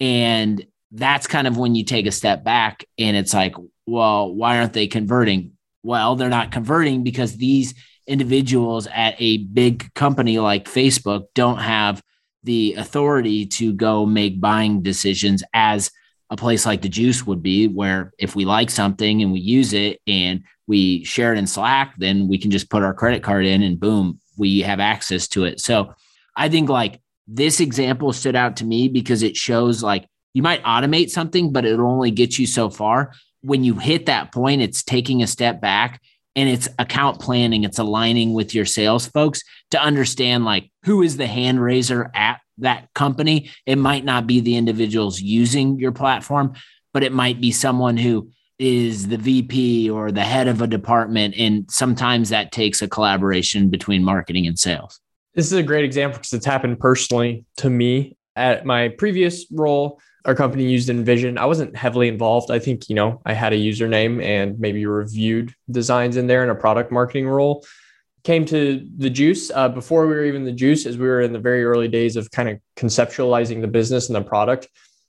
And 0.00 0.64
that's 0.92 1.26
kind 1.26 1.46
of 1.46 1.56
when 1.56 1.74
you 1.74 1.84
take 1.84 2.06
a 2.06 2.12
step 2.12 2.44
back 2.44 2.84
and 2.98 3.16
it's 3.16 3.34
like, 3.34 3.54
well, 3.86 4.32
why 4.34 4.58
aren't 4.58 4.72
they 4.72 4.86
converting? 4.86 5.56
well, 5.86 6.16
they're 6.16 6.28
not 6.28 6.50
converting 6.50 7.04
because 7.04 7.36
these 7.36 7.74
individuals 8.06 8.86
at 8.88 9.14
a 9.18 9.38
big 9.38 9.92
company 9.94 10.38
like 10.38 10.66
Facebook 10.66 11.26
don't 11.34 11.58
have 11.58 12.02
the 12.44 12.74
authority 12.78 13.44
to 13.44 13.72
go 13.72 14.06
make 14.06 14.40
buying 14.40 14.82
decisions 14.82 15.42
as 15.52 15.90
a 16.30 16.36
place 16.36 16.66
like 16.66 16.82
the 16.82 16.88
juice 16.88 17.26
would 17.26 17.42
be 17.42 17.66
where 17.68 18.12
if 18.18 18.34
we 18.34 18.44
like 18.44 18.70
something 18.70 19.22
and 19.22 19.32
we 19.32 19.40
use 19.40 19.72
it 19.72 20.00
and 20.06 20.42
we 20.66 21.04
share 21.04 21.32
it 21.32 21.38
in 21.38 21.46
slack 21.46 21.94
then 21.98 22.28
we 22.28 22.38
can 22.38 22.50
just 22.50 22.70
put 22.70 22.82
our 22.82 22.94
credit 22.94 23.22
card 23.22 23.44
in 23.44 23.62
and 23.62 23.80
boom 23.80 24.20
we 24.36 24.60
have 24.60 24.80
access 24.80 25.28
to 25.28 25.44
it. 25.44 25.60
So 25.60 25.94
i 26.36 26.48
think 26.48 26.68
like 26.68 27.00
this 27.26 27.60
example 27.60 28.12
stood 28.12 28.36
out 28.36 28.56
to 28.56 28.64
me 28.64 28.88
because 28.88 29.22
it 29.22 29.36
shows 29.36 29.82
like 29.82 30.06
you 30.34 30.42
might 30.42 30.62
automate 30.62 31.10
something 31.10 31.52
but 31.52 31.64
it'll 31.64 31.90
only 31.90 32.10
get 32.10 32.38
you 32.38 32.46
so 32.46 32.70
far. 32.70 33.12
When 33.42 33.64
you 33.64 33.74
hit 33.74 34.06
that 34.06 34.32
point, 34.32 34.62
it's 34.62 34.82
taking 34.82 35.22
a 35.22 35.26
step 35.26 35.60
back 35.60 36.00
and 36.36 36.48
it's 36.48 36.68
account 36.78 37.18
planning, 37.18 37.64
it's 37.64 37.78
aligning 37.78 38.34
with 38.34 38.54
your 38.54 38.66
sales 38.66 39.06
folks 39.06 39.42
to 39.70 39.82
understand 39.82 40.44
like 40.44 40.70
who 40.84 41.02
is 41.02 41.16
the 41.16 41.26
hand 41.26 41.60
raiser 41.60 42.10
at 42.14 42.40
that 42.58 42.92
company. 42.94 43.50
It 43.64 43.76
might 43.76 44.04
not 44.04 44.26
be 44.26 44.40
the 44.40 44.56
individuals 44.56 45.20
using 45.20 45.78
your 45.78 45.92
platform, 45.92 46.52
but 46.92 47.02
it 47.02 47.12
might 47.12 47.40
be 47.40 47.50
someone 47.50 47.96
who 47.96 48.30
is 48.58 49.08
the 49.08 49.18
VP 49.18 49.90
or 49.90 50.12
the 50.12 50.24
head 50.24 50.48
of 50.48 50.62
a 50.62 50.66
department. 50.66 51.34
And 51.36 51.70
sometimes 51.70 52.28
that 52.28 52.52
takes 52.52 52.80
a 52.80 52.88
collaboration 52.88 53.68
between 53.68 54.04
marketing 54.04 54.46
and 54.46 54.58
sales. 54.58 55.00
This 55.34 55.46
is 55.46 55.52
a 55.52 55.62
great 55.62 55.84
example 55.84 56.18
because 56.18 56.32
it's 56.32 56.46
happened 56.46 56.78
personally 56.78 57.44
to 57.58 57.68
me 57.68 58.15
at 58.36 58.64
my 58.64 58.88
previous 58.88 59.46
role 59.50 59.98
our 60.26 60.34
company 60.34 60.68
used 60.68 60.88
InVision. 60.88 61.38
I 61.38 61.46
wasn't 61.46 61.76
heavily 61.76 62.08
involved. 62.08 62.50
I 62.50 62.58
think, 62.58 62.88
you 62.88 62.96
know, 62.96 63.22
I 63.24 63.32
had 63.32 63.52
a 63.52 63.56
username 63.56 64.22
and 64.22 64.58
maybe 64.58 64.84
reviewed 64.84 65.54
designs 65.70 66.16
in 66.16 66.26
there 66.26 66.42
in 66.42 66.50
a 66.50 66.54
product 66.54 66.90
marketing 66.90 67.28
role. 67.28 67.64
Came 68.24 68.44
to 68.46 68.84
the 68.96 69.08
juice 69.08 69.52
uh, 69.54 69.68
before 69.68 70.08
we 70.08 70.14
were 70.14 70.24
even 70.24 70.44
the 70.44 70.52
juice, 70.52 70.84
as 70.84 70.98
we 70.98 71.06
were 71.06 71.20
in 71.20 71.32
the 71.32 71.38
very 71.38 71.64
early 71.64 71.86
days 71.86 72.16
of 72.16 72.28
kind 72.32 72.48
of 72.48 72.58
conceptualizing 72.76 73.60
the 73.60 73.68
business 73.68 74.08
and 74.08 74.16
the 74.16 74.22
product. 74.22 74.68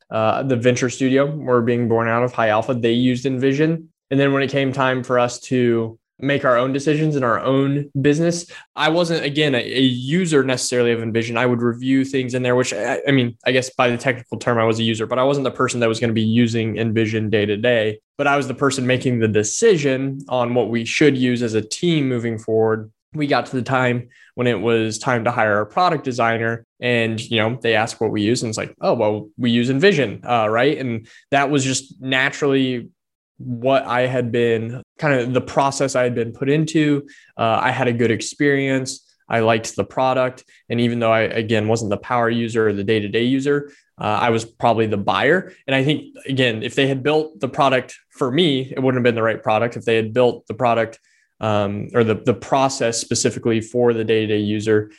Uh, 0.09 0.43
the 0.43 0.55
venture 0.55 0.89
studio 0.89 1.25
we're 1.25 1.61
being 1.61 1.89
born 1.89 2.07
out 2.07 2.23
of 2.23 2.31
high 2.31 2.49
alpha, 2.49 2.75
they 2.75 2.93
used 2.93 3.25
InVision. 3.25 3.87
And 4.11 4.19
then 4.19 4.33
when 4.33 4.43
it 4.43 4.51
came 4.51 4.71
time 4.71 5.03
for 5.03 5.17
us 5.17 5.39
to 5.41 5.99
make 6.19 6.45
our 6.45 6.57
own 6.57 6.73
decisions 6.73 7.15
in 7.15 7.23
our 7.23 7.39
own 7.39 7.91
business. 7.99 8.49
I 8.75 8.89
wasn't, 8.89 9.23
again, 9.23 9.53
a, 9.53 9.59
a, 9.59 9.81
user 9.81 10.43
necessarily 10.43 10.91
of 10.91 10.99
InVision. 10.99 11.37
I 11.37 11.45
would 11.45 11.61
review 11.61 12.03
things 12.03 12.33
in 12.33 12.43
there, 12.43 12.55
which 12.55 12.73
I, 12.73 13.01
I, 13.07 13.11
mean, 13.11 13.37
I 13.45 13.51
guess 13.51 13.69
by 13.69 13.89
the 13.89 13.97
technical 13.97 14.37
term, 14.37 14.57
I 14.57 14.63
was 14.63 14.79
a 14.79 14.83
user, 14.83 15.05
but 15.05 15.19
I 15.19 15.23
wasn't 15.23 15.43
the 15.43 15.51
person 15.51 15.79
that 15.81 15.89
was 15.89 15.99
going 15.99 16.09
to 16.09 16.15
be 16.15 16.21
using 16.21 16.75
InVision 16.75 17.29
day 17.29 17.45
to 17.45 17.57
day. 17.57 17.99
But 18.17 18.27
I 18.27 18.35
was 18.35 18.47
the 18.47 18.55
person 18.55 18.87
making 18.87 19.19
the 19.19 19.27
decision 19.27 20.19
on 20.27 20.55
what 20.55 20.69
we 20.69 20.85
should 20.85 21.17
use 21.17 21.43
as 21.43 21.53
a 21.53 21.61
team 21.61 22.09
moving 22.09 22.39
forward. 22.39 22.91
We 23.13 23.27
got 23.27 23.45
to 23.47 23.55
the 23.55 23.61
time 23.61 24.09
when 24.35 24.47
it 24.47 24.59
was 24.59 24.99
time 24.99 25.23
to 25.23 25.31
hire 25.31 25.61
a 25.61 25.65
product 25.65 26.03
designer 26.03 26.63
and 26.79 27.19
you 27.19 27.37
know 27.37 27.57
they 27.61 27.73
ask 27.73 27.99
what 27.99 28.11
we 28.11 28.21
use 28.21 28.43
and 28.43 28.49
it's 28.49 28.57
like 28.57 28.75
oh 28.81 28.93
well 28.93 29.29
we 29.35 29.49
use 29.49 29.67
InVision 29.67 30.23
uh, 30.23 30.47
right 30.47 30.77
and 30.77 31.07
that 31.31 31.49
was 31.49 31.63
just 31.63 31.99
naturally 31.99 32.89
what 33.37 33.83
I 33.83 34.07
had 34.07 34.31
been 34.31 34.81
kind 34.97 35.19
of 35.19 35.33
the 35.33 35.41
process 35.41 35.95
I 35.95 36.03
had 36.03 36.15
been 36.15 36.33
put 36.33 36.49
into. 36.49 37.07
Uh, 37.37 37.59
I 37.61 37.71
had 37.71 37.87
a 37.87 37.93
good 37.93 38.11
experience. 38.11 39.03
I 39.29 39.39
liked 39.41 39.75
the 39.75 39.83
product. 39.83 40.43
And 40.69 40.79
even 40.79 40.99
though 40.99 41.11
I, 41.11 41.21
again, 41.21 41.67
wasn't 41.67 41.89
the 41.89 41.97
power 41.97 42.29
user 42.29 42.67
or 42.67 42.73
the 42.73 42.83
day 42.83 42.99
to 42.99 43.07
day 43.07 43.23
user, 43.23 43.71
uh, 43.99 44.05
I 44.21 44.29
was 44.29 44.45
probably 44.45 44.87
the 44.87 44.97
buyer. 44.97 45.53
And 45.67 45.75
I 45.75 45.83
think, 45.83 46.15
again, 46.25 46.63
if 46.63 46.75
they 46.75 46.87
had 46.87 47.03
built 47.03 47.39
the 47.39 47.49
product 47.49 47.97
for 48.11 48.31
me, 48.31 48.71
it 48.71 48.81
wouldn't 48.81 48.99
have 48.99 49.03
been 49.03 49.15
the 49.15 49.23
right 49.23 49.41
product. 49.41 49.75
If 49.75 49.85
they 49.85 49.95
had 49.95 50.13
built 50.13 50.47
the 50.47 50.53
product 50.53 50.99
um, 51.39 51.89
or 51.93 52.03
the, 52.03 52.15
the 52.15 52.33
process 52.33 52.99
specifically 52.99 53.59
for 53.61 53.93
the 53.93 54.05
day 54.05 54.21
to 54.21 54.27
day 54.27 54.39
user, 54.39 54.91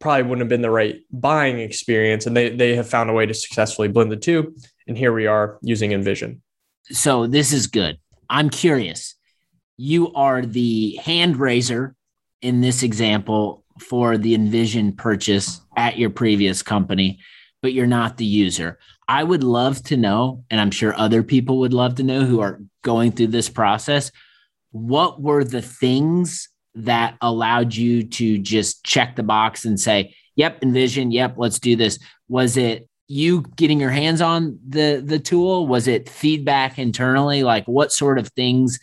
probably 0.00 0.24
wouldn't 0.24 0.40
have 0.40 0.48
been 0.48 0.62
the 0.62 0.70
right 0.70 1.00
buying 1.10 1.60
experience. 1.60 2.26
And 2.26 2.36
they, 2.36 2.50
they 2.50 2.76
have 2.76 2.88
found 2.88 3.08
a 3.08 3.14
way 3.14 3.24
to 3.24 3.34
successfully 3.34 3.88
blend 3.88 4.10
the 4.10 4.16
two. 4.16 4.54
And 4.86 4.98
here 4.98 5.12
we 5.12 5.26
are 5.26 5.58
using 5.62 5.92
InVision 5.92 6.40
so 6.90 7.26
this 7.26 7.52
is 7.52 7.66
good. 7.66 7.98
I'm 8.28 8.50
curious. 8.50 9.14
You 9.76 10.12
are 10.14 10.42
the 10.42 10.96
hand 10.96 11.36
raiser 11.36 11.94
in 12.42 12.60
this 12.60 12.82
example 12.82 13.64
for 13.80 14.16
the 14.16 14.36
InVision 14.36 14.96
purchase 14.96 15.60
at 15.76 15.98
your 15.98 16.10
previous 16.10 16.62
company, 16.62 17.18
but 17.62 17.72
you're 17.72 17.86
not 17.86 18.16
the 18.16 18.24
user. 18.24 18.78
I 19.08 19.22
would 19.22 19.44
love 19.44 19.82
to 19.84 19.96
know, 19.96 20.44
and 20.50 20.60
I'm 20.60 20.70
sure 20.70 20.96
other 20.96 21.22
people 21.22 21.58
would 21.58 21.74
love 21.74 21.96
to 21.96 22.02
know 22.02 22.24
who 22.24 22.40
are 22.40 22.60
going 22.82 23.12
through 23.12 23.28
this 23.28 23.48
process. 23.48 24.10
What 24.72 25.20
were 25.20 25.44
the 25.44 25.62
things 25.62 26.48
that 26.74 27.16
allowed 27.20 27.74
you 27.74 28.02
to 28.04 28.38
just 28.38 28.84
check 28.84 29.16
the 29.16 29.22
box 29.22 29.64
and 29.64 29.78
say, 29.78 30.14
Yep, 30.34 30.60
InVision, 30.60 31.12
yep, 31.12 31.34
let's 31.38 31.58
do 31.58 31.76
this? 31.76 31.98
Was 32.28 32.58
it 32.58 32.88
you 33.08 33.42
getting 33.56 33.80
your 33.80 33.90
hands 33.90 34.20
on 34.20 34.58
the 34.66 35.02
the 35.04 35.18
tool? 35.18 35.66
Was 35.66 35.86
it 35.86 36.08
feedback 36.08 36.78
internally? 36.78 37.42
Like 37.42 37.66
what 37.66 37.92
sort 37.92 38.18
of 38.18 38.28
things 38.28 38.78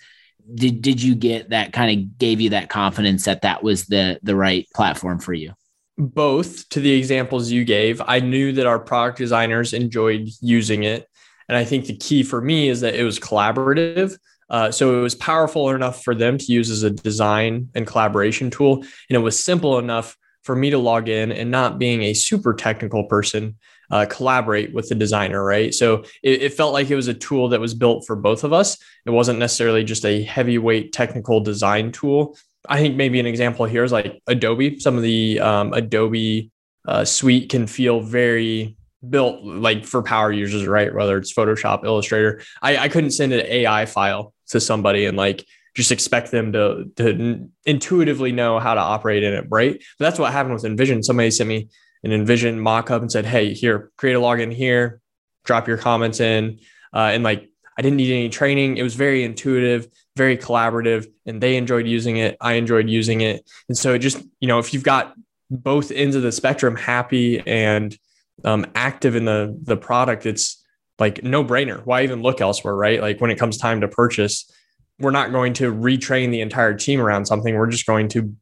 did 0.54 0.82
did 0.82 1.02
you 1.02 1.16
get 1.16 1.50
that 1.50 1.74
kind 1.74 2.00
of 2.00 2.18
gave 2.18 2.40
you 2.42 2.50
that 2.52 2.70
confidence 2.70 3.26
that 3.26 3.42
that 3.42 3.64
was 3.64 3.86
the 3.86 4.20
the 4.24 4.36
right 4.36 4.68
platform 4.74 5.20
for 5.20 5.34
you? 5.34 5.54
Both 5.98 6.70
to 6.70 6.80
the 6.80 6.92
examples 6.94 7.52
you 7.52 7.66
gave, 7.66 8.02
I 8.06 8.20
knew 8.20 8.52
that 8.54 8.66
our 8.66 8.80
product 8.80 9.18
designers 9.18 9.74
enjoyed 9.74 10.28
using 10.42 10.84
it, 10.84 11.08
and 11.48 11.58
I 11.58 11.66
think 11.66 11.86
the 11.86 11.98
key 11.98 12.24
for 12.24 12.42
me 12.42 12.70
is 12.70 12.82
that 12.82 12.96
it 12.96 13.04
was 13.04 13.20
collaborative. 13.20 14.18
Uh, 14.50 14.72
so 14.72 15.00
it 15.00 15.02
was 15.02 15.16
powerful 15.16 15.70
enough 15.70 16.04
for 16.04 16.14
them 16.14 16.38
to 16.38 16.52
use 16.52 16.70
as 16.70 16.84
a 16.84 16.90
design 16.90 17.70
and 17.76 17.88
collaboration 17.88 18.50
tool, 18.50 18.78
and 18.78 19.16
it 19.16 19.20
was 19.20 19.44
simple 19.44 19.78
enough 19.80 20.18
for 20.44 20.56
me 20.56 20.70
to 20.70 20.78
log 20.78 21.10
in 21.10 21.32
and 21.32 21.52
not 21.52 21.80
being 21.80 22.04
a 22.04 22.14
super 22.14 22.54
technical 22.54 23.06
person 23.06 23.56
uh, 23.94 24.08
collaborate 24.08 24.74
with 24.74 24.90
the 24.90 24.96
designer, 24.96 25.44
right? 25.44 25.72
So 25.72 26.04
it, 26.24 26.42
it, 26.42 26.54
felt 26.56 26.74
like 26.74 26.90
it 26.90 26.96
was 26.96 27.08
a 27.08 27.14
tool 27.14 27.50
that 27.50 27.60
was 27.60 27.76
built 27.76 28.08
for 28.08 28.16
both 28.16 28.44
of 28.44 28.52
us. 28.52 28.76
It 29.06 29.12
wasn't 29.12 29.38
necessarily 29.38 29.84
just 29.84 30.04
a 30.04 30.24
heavyweight 30.24 30.94
technical 30.94 31.42
design 31.42 31.92
tool. 31.92 32.36
I 32.68 32.80
think 32.80 32.96
maybe 32.96 33.20
an 33.20 33.28
example 33.28 33.66
here 33.66 33.84
is 33.84 33.92
like 33.92 34.20
Adobe. 34.26 34.80
Some 34.80 34.98
of 34.98 35.04
the 35.04 35.40
um, 35.40 35.74
Adobe 35.74 36.50
uh, 36.88 37.06
suite 37.06 37.52
can 37.52 37.68
feel 37.68 38.02
very 38.02 38.76
built 39.08 39.44
like 39.44 39.86
for 39.86 40.02
power 40.02 40.32
users, 40.32 40.66
right? 40.66 40.92
Whether 40.92 41.16
it's 41.18 41.32
Photoshop, 41.32 41.86
Illustrator. 41.86 42.42
I, 42.64 42.78
I 42.78 42.90
couldn't 42.90 43.12
send 43.12 43.32
an 43.32 43.46
AI 43.46 43.86
file 43.86 44.34
to 44.48 44.60
somebody 44.60 45.06
and 45.06 45.16
like 45.16 45.46
just 45.76 45.92
expect 45.92 46.32
them 46.32 46.52
to 46.54 46.86
to 46.96 47.48
intuitively 47.66 48.32
know 48.32 48.58
how 48.58 48.74
to 48.74 48.82
operate 48.82 49.22
in 49.22 49.36
it, 49.36 49.46
right? 49.52 49.78
But 50.00 50.06
that's 50.06 50.18
what 50.18 50.32
happened 50.32 50.56
with 50.56 50.64
InVision. 50.64 51.04
Somebody 51.04 51.30
sent 51.30 51.48
me 51.48 51.70
an 52.04 52.12
InVision 52.12 52.60
mockup 52.60 53.02
and 53.02 53.12
said, 53.12 53.26
"Hey, 53.26 53.54
here, 53.54 53.92
create 53.98 54.16
a 54.16 54.20
login 54.20 54.54
here, 54.54 55.02
drop 55.46 55.68
your 55.68 55.78
comments 55.78 56.20
in," 56.20 56.60
uh, 56.94 57.12
and 57.14 57.24
like 57.24 57.50
I 57.78 57.82
didn't 57.82 57.98
need 57.98 58.12
any 58.12 58.30
training. 58.30 58.78
It 58.78 58.84
was 58.84 58.96
very 58.96 59.24
intuitive, 59.24 59.88
very 60.16 60.38
collaborative, 60.38 61.08
and 61.26 61.42
they 61.42 61.56
enjoyed 61.56 61.88
using 61.88 62.18
it. 62.18 62.38
I 62.40 62.54
enjoyed 62.54 62.90
using 62.90 63.22
it, 63.22 63.50
and 63.70 63.78
so 63.78 63.94
it 63.94 64.00
just 64.00 64.22
you 64.40 64.48
know 64.48 64.60
if 64.60 64.74
you've 64.74 64.84
got 64.84 65.14
both 65.50 65.92
ends 65.92 66.16
of 66.16 66.24
the 66.24 66.32
spectrum 66.32 66.76
happy 66.76 67.40
and 67.48 67.98
um, 68.44 68.66
active 68.76 69.16
in 69.16 69.26
the 69.26 69.58
the 69.64 69.78
product, 69.78 70.26
it's 70.26 70.64
like 71.00 71.24
no 71.24 71.44
brainer. 71.44 71.84
Why 71.86 72.04
even 72.04 72.22
look 72.22 72.42
elsewhere, 72.42 72.76
right? 72.76 73.02
Like 73.02 73.22
when 73.22 73.32
it 73.32 73.40
comes 73.40 73.58
time 73.58 73.82
to 73.82 73.88
purchase, 73.88 74.52
we're 75.00 75.12
not 75.12 75.32
going 75.32 75.54
to 75.54 75.74
retrain 75.74 76.32
the 76.32 76.42
entire 76.42 76.74
team 76.74 77.00
around 77.00 77.26
something. 77.26 77.56
We're 77.56 77.68
just 77.68 77.86
going 77.86 78.10
to 78.10 78.36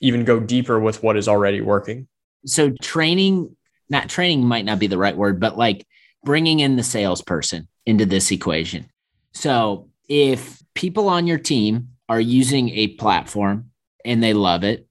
even 0.00 0.24
go 0.24 0.40
deeper 0.40 0.80
with 0.80 1.02
what 1.02 1.16
is 1.16 1.28
already 1.28 1.60
working 1.60 2.08
so 2.44 2.70
training 2.82 3.56
not 3.88 4.08
training 4.08 4.44
might 4.44 4.64
not 4.64 4.78
be 4.78 4.86
the 4.86 4.98
right 4.98 5.16
word 5.16 5.38
but 5.38 5.56
like 5.58 5.86
bringing 6.24 6.60
in 6.60 6.76
the 6.76 6.82
salesperson 6.82 7.68
into 7.86 8.06
this 8.06 8.30
equation. 8.30 8.86
So 9.32 9.88
if 10.08 10.62
people 10.74 11.08
on 11.08 11.26
your 11.26 11.38
team 11.38 11.88
are 12.08 12.20
using 12.20 12.70
a 12.70 12.88
platform 12.88 13.70
and 14.04 14.22
they 14.22 14.34
love 14.34 14.64
it 14.64 14.86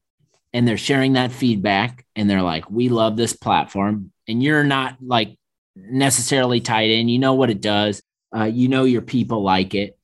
and 0.54 0.68
they're 0.68 0.78
sharing 0.78 1.14
that 1.14 1.32
feedback 1.32 2.06
and 2.16 2.30
they're 2.30 2.42
like 2.42 2.70
we 2.70 2.90
love 2.90 3.18
this 3.18 3.34
platform 3.34 4.12
and 4.28 4.42
you're 4.42 4.64
not 4.64 4.98
like 5.02 5.38
necessarily 5.76 6.60
tied 6.60 6.90
in 6.90 7.08
you 7.08 7.20
know 7.20 7.34
what 7.34 7.50
it 7.50 7.62
does 7.62 8.02
uh, 8.36 8.44
you 8.44 8.68
know 8.68 8.84
your 8.84 9.02
people 9.02 9.44
like 9.44 9.74
it 9.76 9.98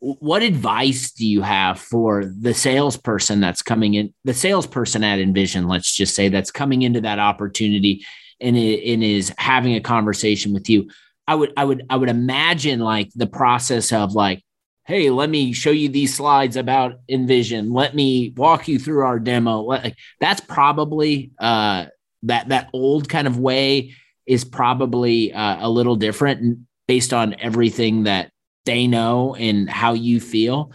what 0.00 0.42
advice 0.42 1.12
do 1.12 1.26
you 1.26 1.42
have 1.42 1.78
for 1.78 2.24
the 2.24 2.54
salesperson 2.54 3.40
that's 3.40 3.62
coming 3.62 3.94
in 3.94 4.14
the 4.24 4.34
salesperson 4.34 5.04
at 5.04 5.18
InVision 5.18 5.68
let's 5.68 5.94
just 5.94 6.14
say 6.14 6.28
that's 6.28 6.50
coming 6.50 6.82
into 6.82 7.02
that 7.02 7.18
opportunity 7.18 8.04
and, 8.40 8.56
and 8.56 9.04
is 9.04 9.32
having 9.36 9.74
a 9.74 9.80
conversation 9.80 10.54
with 10.54 10.68
you? 10.70 10.90
I 11.28 11.34
would 11.34 11.52
i 11.56 11.64
would 11.64 11.86
i 11.88 11.96
would 11.96 12.08
imagine 12.08 12.80
like 12.80 13.10
the 13.14 13.26
process 13.26 13.92
of 13.92 14.14
like 14.14 14.42
hey 14.84 15.10
let 15.10 15.30
me 15.30 15.52
show 15.52 15.70
you 15.70 15.88
these 15.88 16.16
slides 16.16 16.56
about 16.56 16.94
InVision. 17.08 17.72
Let 17.72 17.94
me 17.94 18.34
walk 18.36 18.66
you 18.66 18.78
through 18.78 19.04
our 19.04 19.20
demo. 19.20 19.60
Like 19.60 19.94
that's 20.18 20.40
probably 20.40 21.30
uh 21.38 21.86
that 22.24 22.48
that 22.48 22.70
old 22.72 23.08
kind 23.08 23.28
of 23.28 23.38
way 23.38 23.94
is 24.26 24.44
probably 24.44 25.32
uh, 25.32 25.66
a 25.66 25.70
little 25.70 25.96
different 25.96 26.66
based 26.86 27.12
on 27.12 27.36
everything 27.38 28.04
that 28.04 28.32
they 28.70 28.86
know 28.86 29.34
and 29.34 29.68
how 29.68 29.94
you 29.94 30.20
feel. 30.20 30.72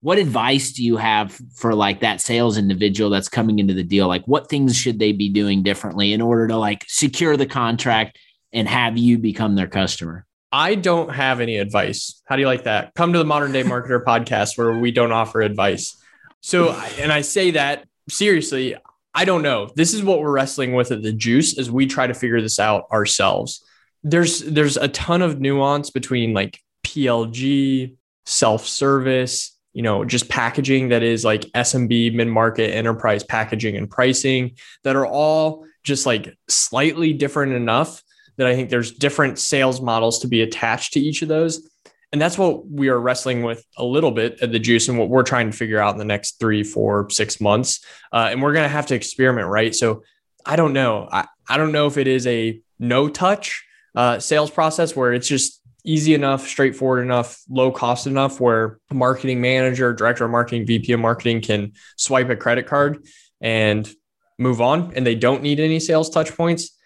what 0.00 0.18
advice 0.18 0.72
do 0.72 0.84
you 0.84 0.96
have 0.96 1.40
for 1.54 1.74
like 1.74 2.00
that 2.00 2.20
sales 2.20 2.58
individual 2.58 3.08
that's 3.08 3.28
coming 3.28 3.58
into 3.58 3.72
the 3.72 3.84
deal? 3.84 4.06
Like 4.06 4.26
what 4.26 4.48
things 4.50 4.76
should 4.76 4.98
they 4.98 5.12
be 5.12 5.28
doing 5.28 5.62
differently 5.62 6.12
in 6.12 6.20
order 6.20 6.48
to 6.48 6.56
like 6.56 6.84
secure 6.88 7.36
the 7.36 7.46
contract 7.46 8.18
and 8.52 8.68
have 8.68 8.98
you 8.98 9.16
become 9.16 9.54
their 9.54 9.68
customer? 9.68 10.26
I 10.50 10.74
don't 10.74 11.08
have 11.08 11.40
any 11.40 11.56
advice. 11.56 12.20
How 12.26 12.36
do 12.36 12.42
you 12.42 12.48
like 12.48 12.64
that? 12.64 12.92
Come 12.94 13.14
to 13.14 13.18
the 13.18 13.24
modern 13.24 13.52
day 13.52 13.62
marketer 13.62 14.04
podcast 14.12 14.58
where 14.58 14.76
we 14.78 14.90
don't 14.90 15.12
offer 15.12 15.40
advice. 15.40 15.96
So 16.40 16.72
and 16.98 17.10
i 17.12 17.22
say 17.22 17.52
that 17.52 17.86
seriously 18.10 18.76
i 19.14 19.24
don't 19.24 19.42
know. 19.42 19.70
This 19.74 19.94
is 19.94 20.02
what 20.02 20.20
we're 20.20 20.32
wrestling 20.32 20.74
with 20.74 20.90
at 20.90 21.02
the 21.02 21.12
juice 21.12 21.56
as 21.58 21.70
we 21.70 21.86
try 21.86 22.06
to 22.06 22.14
figure 22.14 22.42
this 22.42 22.58
out 22.58 22.84
ourselves. 22.90 23.64
There's 24.02 24.40
there's 24.40 24.76
a 24.76 24.88
ton 24.88 25.22
of 25.22 25.40
nuance 25.40 25.90
between 25.90 26.34
like 26.34 26.58
plg 26.92 27.96
self-service 28.24 29.58
you 29.72 29.82
know, 29.82 30.04
just 30.04 30.28
packaging 30.28 30.90
that 30.90 31.02
is 31.02 31.24
like 31.24 31.42
SMB, 31.52 32.14
mid 32.14 32.28
market, 32.28 32.74
enterprise 32.74 33.24
packaging 33.24 33.76
and 33.76 33.90
pricing 33.90 34.56
that 34.84 34.96
are 34.96 35.06
all 35.06 35.64
just 35.82 36.04
like 36.06 36.36
slightly 36.48 37.12
different 37.12 37.52
enough 37.52 38.02
that 38.36 38.46
I 38.46 38.54
think 38.54 38.70
there's 38.70 38.92
different 38.92 39.38
sales 39.38 39.80
models 39.80 40.20
to 40.20 40.28
be 40.28 40.42
attached 40.42 40.92
to 40.94 41.00
each 41.00 41.22
of 41.22 41.28
those. 41.28 41.68
And 42.12 42.20
that's 42.20 42.36
what 42.36 42.66
we 42.66 42.88
are 42.88 43.00
wrestling 43.00 43.42
with 43.42 43.64
a 43.78 43.84
little 43.84 44.10
bit 44.10 44.42
at 44.42 44.52
the 44.52 44.58
juice 44.58 44.88
and 44.88 44.98
what 44.98 45.08
we're 45.08 45.22
trying 45.22 45.50
to 45.50 45.56
figure 45.56 45.78
out 45.78 45.94
in 45.94 45.98
the 45.98 46.04
next 46.04 46.38
three, 46.38 46.62
four, 46.62 47.08
six 47.08 47.40
months. 47.40 47.82
Uh, 48.12 48.28
and 48.30 48.42
we're 48.42 48.52
going 48.52 48.64
to 48.64 48.68
have 48.68 48.86
to 48.86 48.94
experiment, 48.94 49.48
right? 49.48 49.74
So 49.74 50.02
I 50.44 50.56
don't 50.56 50.74
know. 50.74 51.08
I, 51.10 51.26
I 51.48 51.56
don't 51.56 51.72
know 51.72 51.86
if 51.86 51.96
it 51.96 52.06
is 52.06 52.26
a 52.26 52.60
no 52.78 53.08
touch 53.08 53.64
uh, 53.94 54.18
sales 54.18 54.50
process 54.50 54.94
where 54.94 55.14
it's 55.14 55.28
just 55.28 55.61
easy 55.84 56.14
enough, 56.14 56.46
straightforward 56.46 57.04
enough, 57.04 57.40
low 57.48 57.70
cost 57.70 58.06
enough 58.06 58.40
where 58.40 58.78
marketing 58.90 59.40
manager, 59.40 59.92
director 59.92 60.24
of 60.24 60.30
marketing, 60.30 60.66
VP 60.66 60.92
of 60.92 61.00
marketing 61.00 61.40
can 61.40 61.72
swipe 61.96 62.30
a 62.30 62.36
credit 62.36 62.66
card 62.66 63.04
and 63.40 63.90
move 64.38 64.60
on 64.60 64.92
and 64.94 65.06
they 65.06 65.14
don't 65.14 65.42
need 65.42 65.60
any 65.60 65.80
sales 65.80 66.10
touch 66.10 66.36
points. 66.36 66.76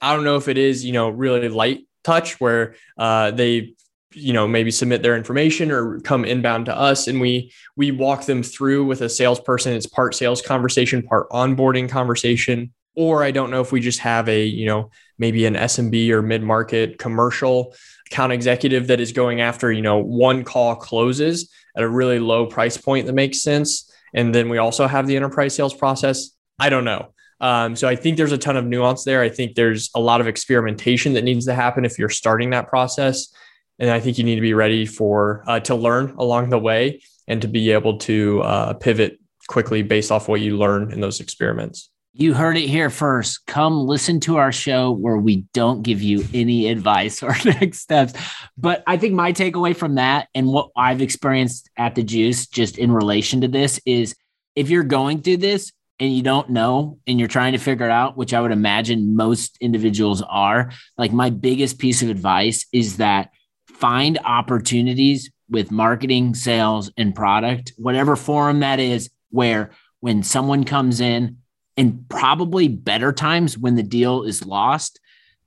I 0.00 0.14
don't 0.14 0.24
know 0.24 0.36
if 0.36 0.48
it 0.48 0.58
is, 0.58 0.84
you 0.84 0.92
know, 0.92 1.08
really 1.08 1.48
light 1.48 1.86
touch 2.04 2.40
where 2.40 2.74
uh, 2.98 3.30
they 3.30 3.74
you 4.14 4.32
know 4.32 4.46
maybe 4.46 4.70
submit 4.70 5.02
their 5.02 5.16
information 5.16 5.70
or 5.70 6.00
come 6.00 6.24
inbound 6.24 6.66
to 6.66 6.76
us 6.76 7.08
and 7.08 7.20
we 7.20 7.52
we 7.76 7.90
walk 7.90 8.26
them 8.26 8.42
through 8.42 8.84
with 8.84 9.00
a 9.00 9.08
salesperson 9.08 9.72
it's 9.72 9.86
part 9.86 10.14
sales 10.14 10.42
conversation 10.42 11.02
part 11.02 11.28
onboarding 11.30 11.88
conversation 11.88 12.72
or 12.94 13.22
i 13.22 13.30
don't 13.30 13.50
know 13.50 13.60
if 13.60 13.72
we 13.72 13.80
just 13.80 14.00
have 14.00 14.28
a 14.28 14.44
you 14.44 14.66
know 14.66 14.90
maybe 15.18 15.46
an 15.46 15.54
smb 15.54 16.10
or 16.10 16.20
mid-market 16.22 16.98
commercial 16.98 17.74
account 18.12 18.32
executive 18.32 18.88
that 18.88 19.00
is 19.00 19.12
going 19.12 19.40
after, 19.40 19.72
you 19.72 19.80
know, 19.80 19.96
one 19.98 20.44
call 20.44 20.76
closes 20.76 21.50
at 21.74 21.82
a 21.82 21.88
really 21.88 22.18
low 22.18 22.46
price 22.46 22.76
point 22.76 23.06
that 23.06 23.14
makes 23.14 23.42
sense. 23.42 23.90
And 24.14 24.34
then 24.34 24.50
we 24.50 24.58
also 24.58 24.86
have 24.86 25.06
the 25.06 25.16
enterprise 25.16 25.54
sales 25.54 25.72
process. 25.72 26.30
I 26.58 26.68
don't 26.68 26.84
know. 26.84 27.14
Um, 27.40 27.74
so 27.74 27.88
I 27.88 27.96
think 27.96 28.18
there's 28.18 28.32
a 28.32 28.38
ton 28.38 28.56
of 28.56 28.66
nuance 28.66 29.04
there. 29.04 29.22
I 29.22 29.30
think 29.30 29.54
there's 29.54 29.90
a 29.94 30.00
lot 30.00 30.20
of 30.20 30.28
experimentation 30.28 31.14
that 31.14 31.24
needs 31.24 31.46
to 31.46 31.54
happen 31.54 31.84
if 31.84 31.98
you're 31.98 32.10
starting 32.10 32.50
that 32.50 32.68
process. 32.68 33.34
And 33.78 33.90
I 33.90 33.98
think 33.98 34.18
you 34.18 34.24
need 34.24 34.36
to 34.36 34.42
be 34.42 34.54
ready 34.54 34.84
for 34.86 35.42
uh, 35.46 35.60
to 35.60 35.74
learn 35.74 36.14
along 36.18 36.50
the 36.50 36.58
way 36.58 37.02
and 37.26 37.40
to 37.42 37.48
be 37.48 37.72
able 37.72 37.98
to 37.98 38.42
uh, 38.42 38.72
pivot 38.74 39.18
quickly 39.48 39.82
based 39.82 40.12
off 40.12 40.28
what 40.28 40.40
you 40.40 40.56
learn 40.56 40.92
in 40.92 41.00
those 41.00 41.20
experiments. 41.20 41.90
You 42.14 42.34
heard 42.34 42.58
it 42.58 42.68
here 42.68 42.90
first. 42.90 43.46
Come 43.46 43.86
listen 43.86 44.20
to 44.20 44.36
our 44.36 44.52
show 44.52 44.90
where 44.90 45.16
we 45.16 45.46
don't 45.54 45.82
give 45.82 46.02
you 46.02 46.22
any 46.34 46.68
advice 46.68 47.22
or 47.22 47.34
next 47.44 47.80
steps. 47.80 48.12
But 48.58 48.82
I 48.86 48.98
think 48.98 49.14
my 49.14 49.32
takeaway 49.32 49.74
from 49.74 49.94
that 49.94 50.28
and 50.34 50.46
what 50.46 50.70
I've 50.76 51.00
experienced 51.00 51.70
at 51.78 51.94
the 51.94 52.02
juice, 52.02 52.46
just 52.46 52.76
in 52.76 52.92
relation 52.92 53.40
to 53.40 53.48
this, 53.48 53.80
is 53.86 54.14
if 54.54 54.68
you're 54.68 54.82
going 54.82 55.22
through 55.22 55.38
this 55.38 55.72
and 55.98 56.14
you 56.14 56.22
don't 56.22 56.50
know 56.50 56.98
and 57.06 57.18
you're 57.18 57.28
trying 57.28 57.52
to 57.52 57.58
figure 57.58 57.86
it 57.86 57.92
out, 57.92 58.16
which 58.16 58.34
I 58.34 58.42
would 58.42 58.52
imagine 58.52 59.16
most 59.16 59.56
individuals 59.62 60.20
are, 60.20 60.70
like 60.98 61.12
my 61.12 61.30
biggest 61.30 61.78
piece 61.78 62.02
of 62.02 62.10
advice 62.10 62.66
is 62.72 62.98
that 62.98 63.30
find 63.68 64.18
opportunities 64.22 65.30
with 65.48 65.70
marketing, 65.70 66.34
sales, 66.34 66.90
and 66.98 67.14
product, 67.14 67.72
whatever 67.78 68.16
forum 68.16 68.60
that 68.60 68.80
is, 68.80 69.10
where 69.30 69.70
when 70.00 70.22
someone 70.22 70.64
comes 70.64 71.00
in, 71.00 71.38
and 71.82 72.08
probably 72.08 72.68
better 72.68 73.12
times 73.12 73.58
when 73.58 73.74
the 73.74 73.82
deal 73.82 74.22
is 74.22 74.46
lost 74.46 75.00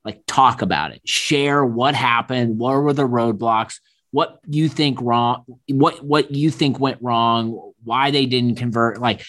like 0.04 0.20
talk 0.26 0.60
about 0.60 0.92
it. 0.92 1.00
Share 1.08 1.64
what 1.64 1.94
happened. 1.94 2.58
What 2.58 2.74
were 2.74 2.92
the 2.92 3.08
roadblocks? 3.08 3.80
What 4.10 4.38
you 4.46 4.68
think 4.68 5.00
wrong 5.00 5.44
what 5.68 6.04
what 6.04 6.30
you 6.30 6.50
think 6.50 6.78
went 6.78 6.98
wrong 7.00 7.72
why 7.84 8.10
they 8.10 8.26
didn't 8.26 8.56
convert 8.56 9.00
like 9.00 9.22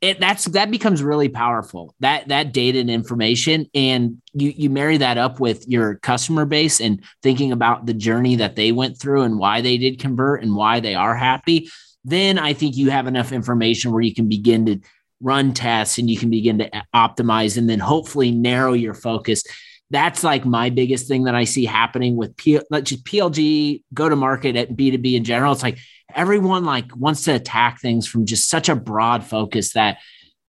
it, 0.00 0.18
that's 0.18 0.46
that 0.46 0.70
becomes 0.70 1.02
really 1.02 1.28
powerful 1.28 1.94
that 2.00 2.26
that 2.28 2.52
data 2.52 2.80
and 2.80 2.90
information. 2.90 3.66
And 3.72 4.20
you 4.32 4.52
you 4.56 4.68
marry 4.68 4.96
that 4.96 5.18
up 5.18 5.38
with 5.38 5.66
your 5.68 5.94
customer 5.96 6.44
base 6.44 6.80
and 6.80 7.04
thinking 7.22 7.52
about 7.52 7.86
the 7.86 7.94
journey 7.94 8.36
that 8.36 8.56
they 8.56 8.72
went 8.72 8.98
through 8.98 9.22
and 9.22 9.38
why 9.38 9.60
they 9.60 9.78
did 9.78 10.00
convert 10.00 10.42
and 10.42 10.56
why 10.56 10.80
they 10.80 10.96
are 10.96 11.14
happy 11.14 11.68
then 12.04 12.36
i 12.36 12.52
think 12.52 12.76
you 12.76 12.90
have 12.90 13.06
enough 13.06 13.30
information 13.30 13.92
where 13.92 14.02
you 14.02 14.12
can 14.12 14.28
begin 14.28 14.66
to 14.66 14.80
run 15.22 15.54
tests 15.54 15.98
and 15.98 16.10
you 16.10 16.18
can 16.18 16.30
begin 16.30 16.58
to 16.58 16.76
uh, 16.76 16.82
optimize 16.94 17.56
and 17.56 17.70
then 17.70 17.78
hopefully 17.78 18.30
narrow 18.30 18.72
your 18.72 18.94
focus. 18.94 19.44
That's 19.90 20.24
like 20.24 20.44
my 20.44 20.70
biggest 20.70 21.06
thing 21.06 21.24
that 21.24 21.34
I 21.34 21.44
see 21.44 21.64
happening 21.64 22.16
with 22.16 22.36
P- 22.36 22.60
just 22.82 23.04
PLG 23.04 23.82
go 23.94 24.08
to 24.08 24.16
market 24.16 24.56
at 24.56 24.70
B2B 24.70 25.14
in 25.14 25.24
general. 25.24 25.52
It's 25.52 25.62
like 25.62 25.78
everyone 26.14 26.64
like 26.64 26.94
wants 26.96 27.22
to 27.24 27.34
attack 27.34 27.80
things 27.80 28.06
from 28.06 28.26
just 28.26 28.48
such 28.48 28.68
a 28.68 28.76
broad 28.76 29.24
focus 29.24 29.74
that 29.74 29.98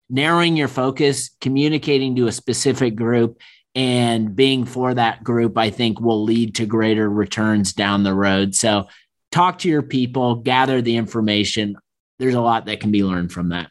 narrowing 0.10 0.56
your 0.56 0.68
focus, 0.68 1.32
communicating 1.42 2.16
to 2.16 2.28
a 2.28 2.32
specific 2.32 2.96
group 2.96 3.40
and 3.74 4.36
being 4.36 4.64
for 4.66 4.94
that 4.94 5.24
group, 5.24 5.58
I 5.58 5.70
think 5.70 6.00
will 6.00 6.24
lead 6.24 6.56
to 6.56 6.66
greater 6.66 7.10
returns 7.10 7.74
down 7.74 8.04
the 8.04 8.14
road. 8.14 8.56
So 8.56 8.88
talk 9.32 9.60
to 9.60 9.70
your 9.70 9.82
people, 9.82 10.36
gather 10.36 10.82
the 10.82 10.96
information. 10.96 11.76
There's 12.20 12.36
a 12.36 12.42
lot 12.42 12.68
that 12.68 12.80
can 12.80 12.92
be 12.92 13.04
learned 13.04 13.34
from 13.34 13.50
that 13.50 13.70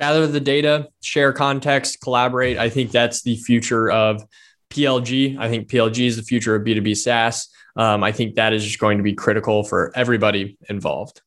gather 0.00 0.26
the 0.26 0.40
data, 0.40 0.88
share 1.02 1.32
context, 1.32 2.00
collaborate. 2.00 2.58
I 2.58 2.68
think 2.68 2.90
that's 2.90 3.22
the 3.22 3.36
future 3.36 3.90
of 3.90 4.24
PLG. 4.70 5.38
I 5.38 5.48
think 5.48 5.68
PLG 5.68 6.06
is 6.06 6.16
the 6.16 6.22
future 6.22 6.54
of 6.54 6.62
B2B 6.62 6.96
SaaS. 6.96 7.48
Um, 7.76 8.02
I 8.02 8.12
think 8.12 8.34
that 8.36 8.52
is 8.52 8.64
just 8.64 8.78
going 8.78 8.98
to 8.98 9.04
be 9.04 9.14
critical 9.14 9.64
for 9.64 9.92
everybody 9.94 10.56
involved. 10.68 11.22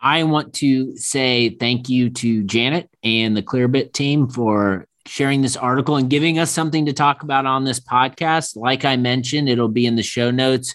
I 0.00 0.22
want 0.24 0.54
to 0.54 0.96
say 0.96 1.50
thank 1.50 1.88
you 1.88 2.08
to 2.10 2.42
Janet 2.44 2.88
and 3.02 3.36
the 3.36 3.42
Clearbit 3.42 3.92
team 3.92 4.28
for 4.28 4.86
sharing 5.06 5.42
this 5.42 5.56
article 5.56 5.96
and 5.96 6.08
giving 6.08 6.38
us 6.38 6.50
something 6.50 6.86
to 6.86 6.92
talk 6.92 7.22
about 7.22 7.44
on 7.44 7.64
this 7.64 7.80
podcast. 7.80 8.56
Like 8.56 8.84
I 8.84 8.96
mentioned, 8.96 9.48
it'll 9.48 9.68
be 9.68 9.86
in 9.86 9.96
the 9.96 10.02
show 10.02 10.30
notes. 10.30 10.74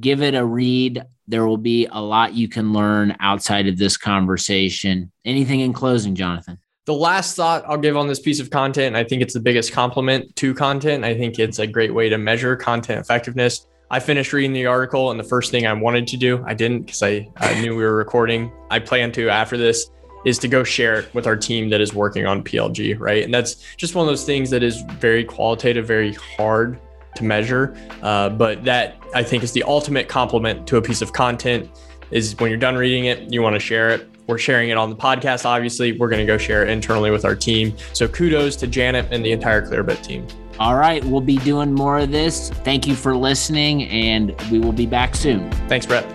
Give 0.00 0.22
it 0.22 0.34
a 0.34 0.44
read 0.44 1.04
there 1.26 1.46
will 1.46 1.58
be 1.58 1.86
a 1.90 2.00
lot 2.00 2.34
you 2.34 2.48
can 2.48 2.72
learn 2.72 3.16
outside 3.20 3.66
of 3.66 3.78
this 3.78 3.96
conversation. 3.96 5.10
Anything 5.24 5.60
in 5.60 5.72
closing, 5.72 6.14
Jonathan? 6.14 6.58
The 6.86 6.94
last 6.94 7.34
thought 7.34 7.64
I'll 7.66 7.78
give 7.78 7.96
on 7.96 8.08
this 8.08 8.20
piece 8.20 8.40
of 8.40 8.50
content, 8.50 8.94
I 8.94 9.04
think 9.04 9.22
it's 9.22 9.32
the 9.32 9.40
biggest 9.40 9.72
compliment 9.72 10.36
to 10.36 10.52
content. 10.52 11.04
I 11.04 11.16
think 11.16 11.38
it's 11.38 11.58
a 11.58 11.66
great 11.66 11.94
way 11.94 12.10
to 12.10 12.18
measure 12.18 12.56
content 12.56 13.00
effectiveness. 13.00 13.66
I 13.90 14.00
finished 14.00 14.32
reading 14.32 14.52
the 14.52 14.66
article, 14.66 15.10
and 15.10 15.20
the 15.20 15.24
first 15.24 15.50
thing 15.50 15.66
I 15.66 15.72
wanted 15.72 16.06
to 16.08 16.16
do, 16.16 16.44
I 16.46 16.52
didn't 16.52 16.82
because 16.82 17.02
I, 17.02 17.26
I 17.36 17.60
knew 17.60 17.76
we 17.76 17.84
were 17.84 17.96
recording. 17.96 18.52
I 18.70 18.80
plan 18.80 19.12
to 19.12 19.30
after 19.30 19.56
this 19.56 19.90
is 20.26 20.38
to 20.38 20.48
go 20.48 20.64
share 20.64 21.00
it 21.00 21.14
with 21.14 21.26
our 21.26 21.36
team 21.36 21.68
that 21.70 21.80
is 21.80 21.94
working 21.94 22.26
on 22.26 22.42
PLG, 22.42 22.98
right? 22.98 23.22
And 23.22 23.32
that's 23.32 23.56
just 23.76 23.94
one 23.94 24.06
of 24.06 24.10
those 24.10 24.24
things 24.24 24.50
that 24.50 24.62
is 24.62 24.82
very 24.98 25.22
qualitative, 25.22 25.86
very 25.86 26.14
hard 26.14 26.80
to 27.16 27.24
measure. 27.24 27.76
Uh, 28.02 28.28
but 28.28 28.64
that 28.64 28.96
I 29.14 29.22
think 29.22 29.42
is 29.42 29.52
the 29.52 29.62
ultimate 29.64 30.08
compliment 30.08 30.66
to 30.68 30.76
a 30.76 30.82
piece 30.82 31.02
of 31.02 31.12
content 31.12 31.70
is 32.10 32.38
when 32.38 32.50
you're 32.50 32.58
done 32.58 32.76
reading 32.76 33.06
it, 33.06 33.32
you 33.32 33.42
want 33.42 33.54
to 33.54 33.60
share 33.60 33.90
it. 33.90 34.08
We're 34.26 34.38
sharing 34.38 34.70
it 34.70 34.76
on 34.76 34.88
the 34.88 34.96
podcast. 34.96 35.44
Obviously, 35.44 35.92
we're 35.98 36.08
going 36.08 36.20
to 36.20 36.26
go 36.26 36.38
share 36.38 36.62
it 36.62 36.70
internally 36.70 37.10
with 37.10 37.24
our 37.24 37.34
team. 37.34 37.76
So 37.92 38.08
kudos 38.08 38.56
to 38.56 38.66
Janet 38.66 39.08
and 39.10 39.24
the 39.24 39.32
entire 39.32 39.60
Clearbit 39.60 40.02
team. 40.02 40.26
All 40.58 40.76
right. 40.76 41.04
We'll 41.04 41.20
be 41.20 41.36
doing 41.38 41.72
more 41.72 41.98
of 41.98 42.10
this. 42.10 42.50
Thank 42.50 42.86
you 42.86 42.94
for 42.94 43.16
listening, 43.16 43.84
and 43.88 44.34
we 44.50 44.60
will 44.60 44.72
be 44.72 44.86
back 44.86 45.14
soon. 45.14 45.50
Thanks, 45.68 45.84
Brett. 45.84 46.06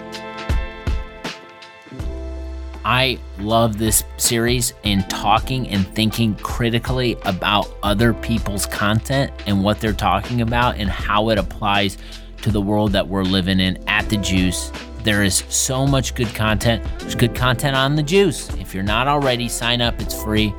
I 2.89 3.19
love 3.38 3.78
this 3.78 4.04
series 4.17 4.73
and 4.84 5.08
talking 5.12 5.69
and 5.69 5.88
thinking 5.93 6.34
critically 6.38 7.17
about 7.23 7.69
other 7.84 8.15
people's 8.15 8.65
content 8.65 9.32
and 9.45 9.63
what 9.63 9.80
they're 9.80 9.93
talking 9.93 10.41
about 10.41 10.78
and 10.78 10.89
how 10.89 11.30
it 11.30 11.38
applies 11.38 11.99
to 12.41 12.49
the 12.49 12.60
world 12.60 12.93
that 12.93 13.08
we're 13.08 13.21
living 13.21 13.60
in 13.60 13.78
at 13.88 14.10
the 14.10 14.17
Juice. 14.17 14.71
There 15.04 15.23
is 15.23 15.43
so 15.49 15.86
much 15.86 16.15
good 16.15 16.34
content. 16.34 16.84
There's 16.97 17.13
good 17.13 17.36
content 17.36 17.75
on 17.75 17.95
the 17.95 18.02
Juice. 18.02 18.49
If 18.56 18.73
you're 18.73 18.82
not 18.82 19.08
already, 19.08 19.49
sign 19.49 19.82
up. 19.82 20.02
It's 20.02 20.19
free. 20.23 20.52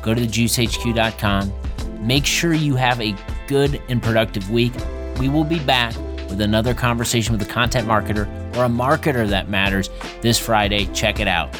Go 0.00 0.14
to 0.14 0.22
thejuicehq.com. 0.22 1.52
Make 2.00 2.24
sure 2.24 2.54
you 2.54 2.76
have 2.76 2.98
a 2.98 3.14
good 3.46 3.82
and 3.90 4.02
productive 4.02 4.50
week. 4.50 4.72
We 5.18 5.28
will 5.28 5.44
be 5.44 5.58
back 5.58 5.92
with 6.28 6.40
another 6.40 6.74
conversation 6.74 7.32
with 7.32 7.42
a 7.42 7.50
content 7.50 7.86
marketer 7.86 8.26
or 8.56 8.64
a 8.64 8.68
marketer 8.68 9.28
that 9.28 9.48
matters 9.48 9.90
this 10.20 10.38
Friday. 10.38 10.86
Check 10.92 11.20
it 11.20 11.28
out. 11.28 11.54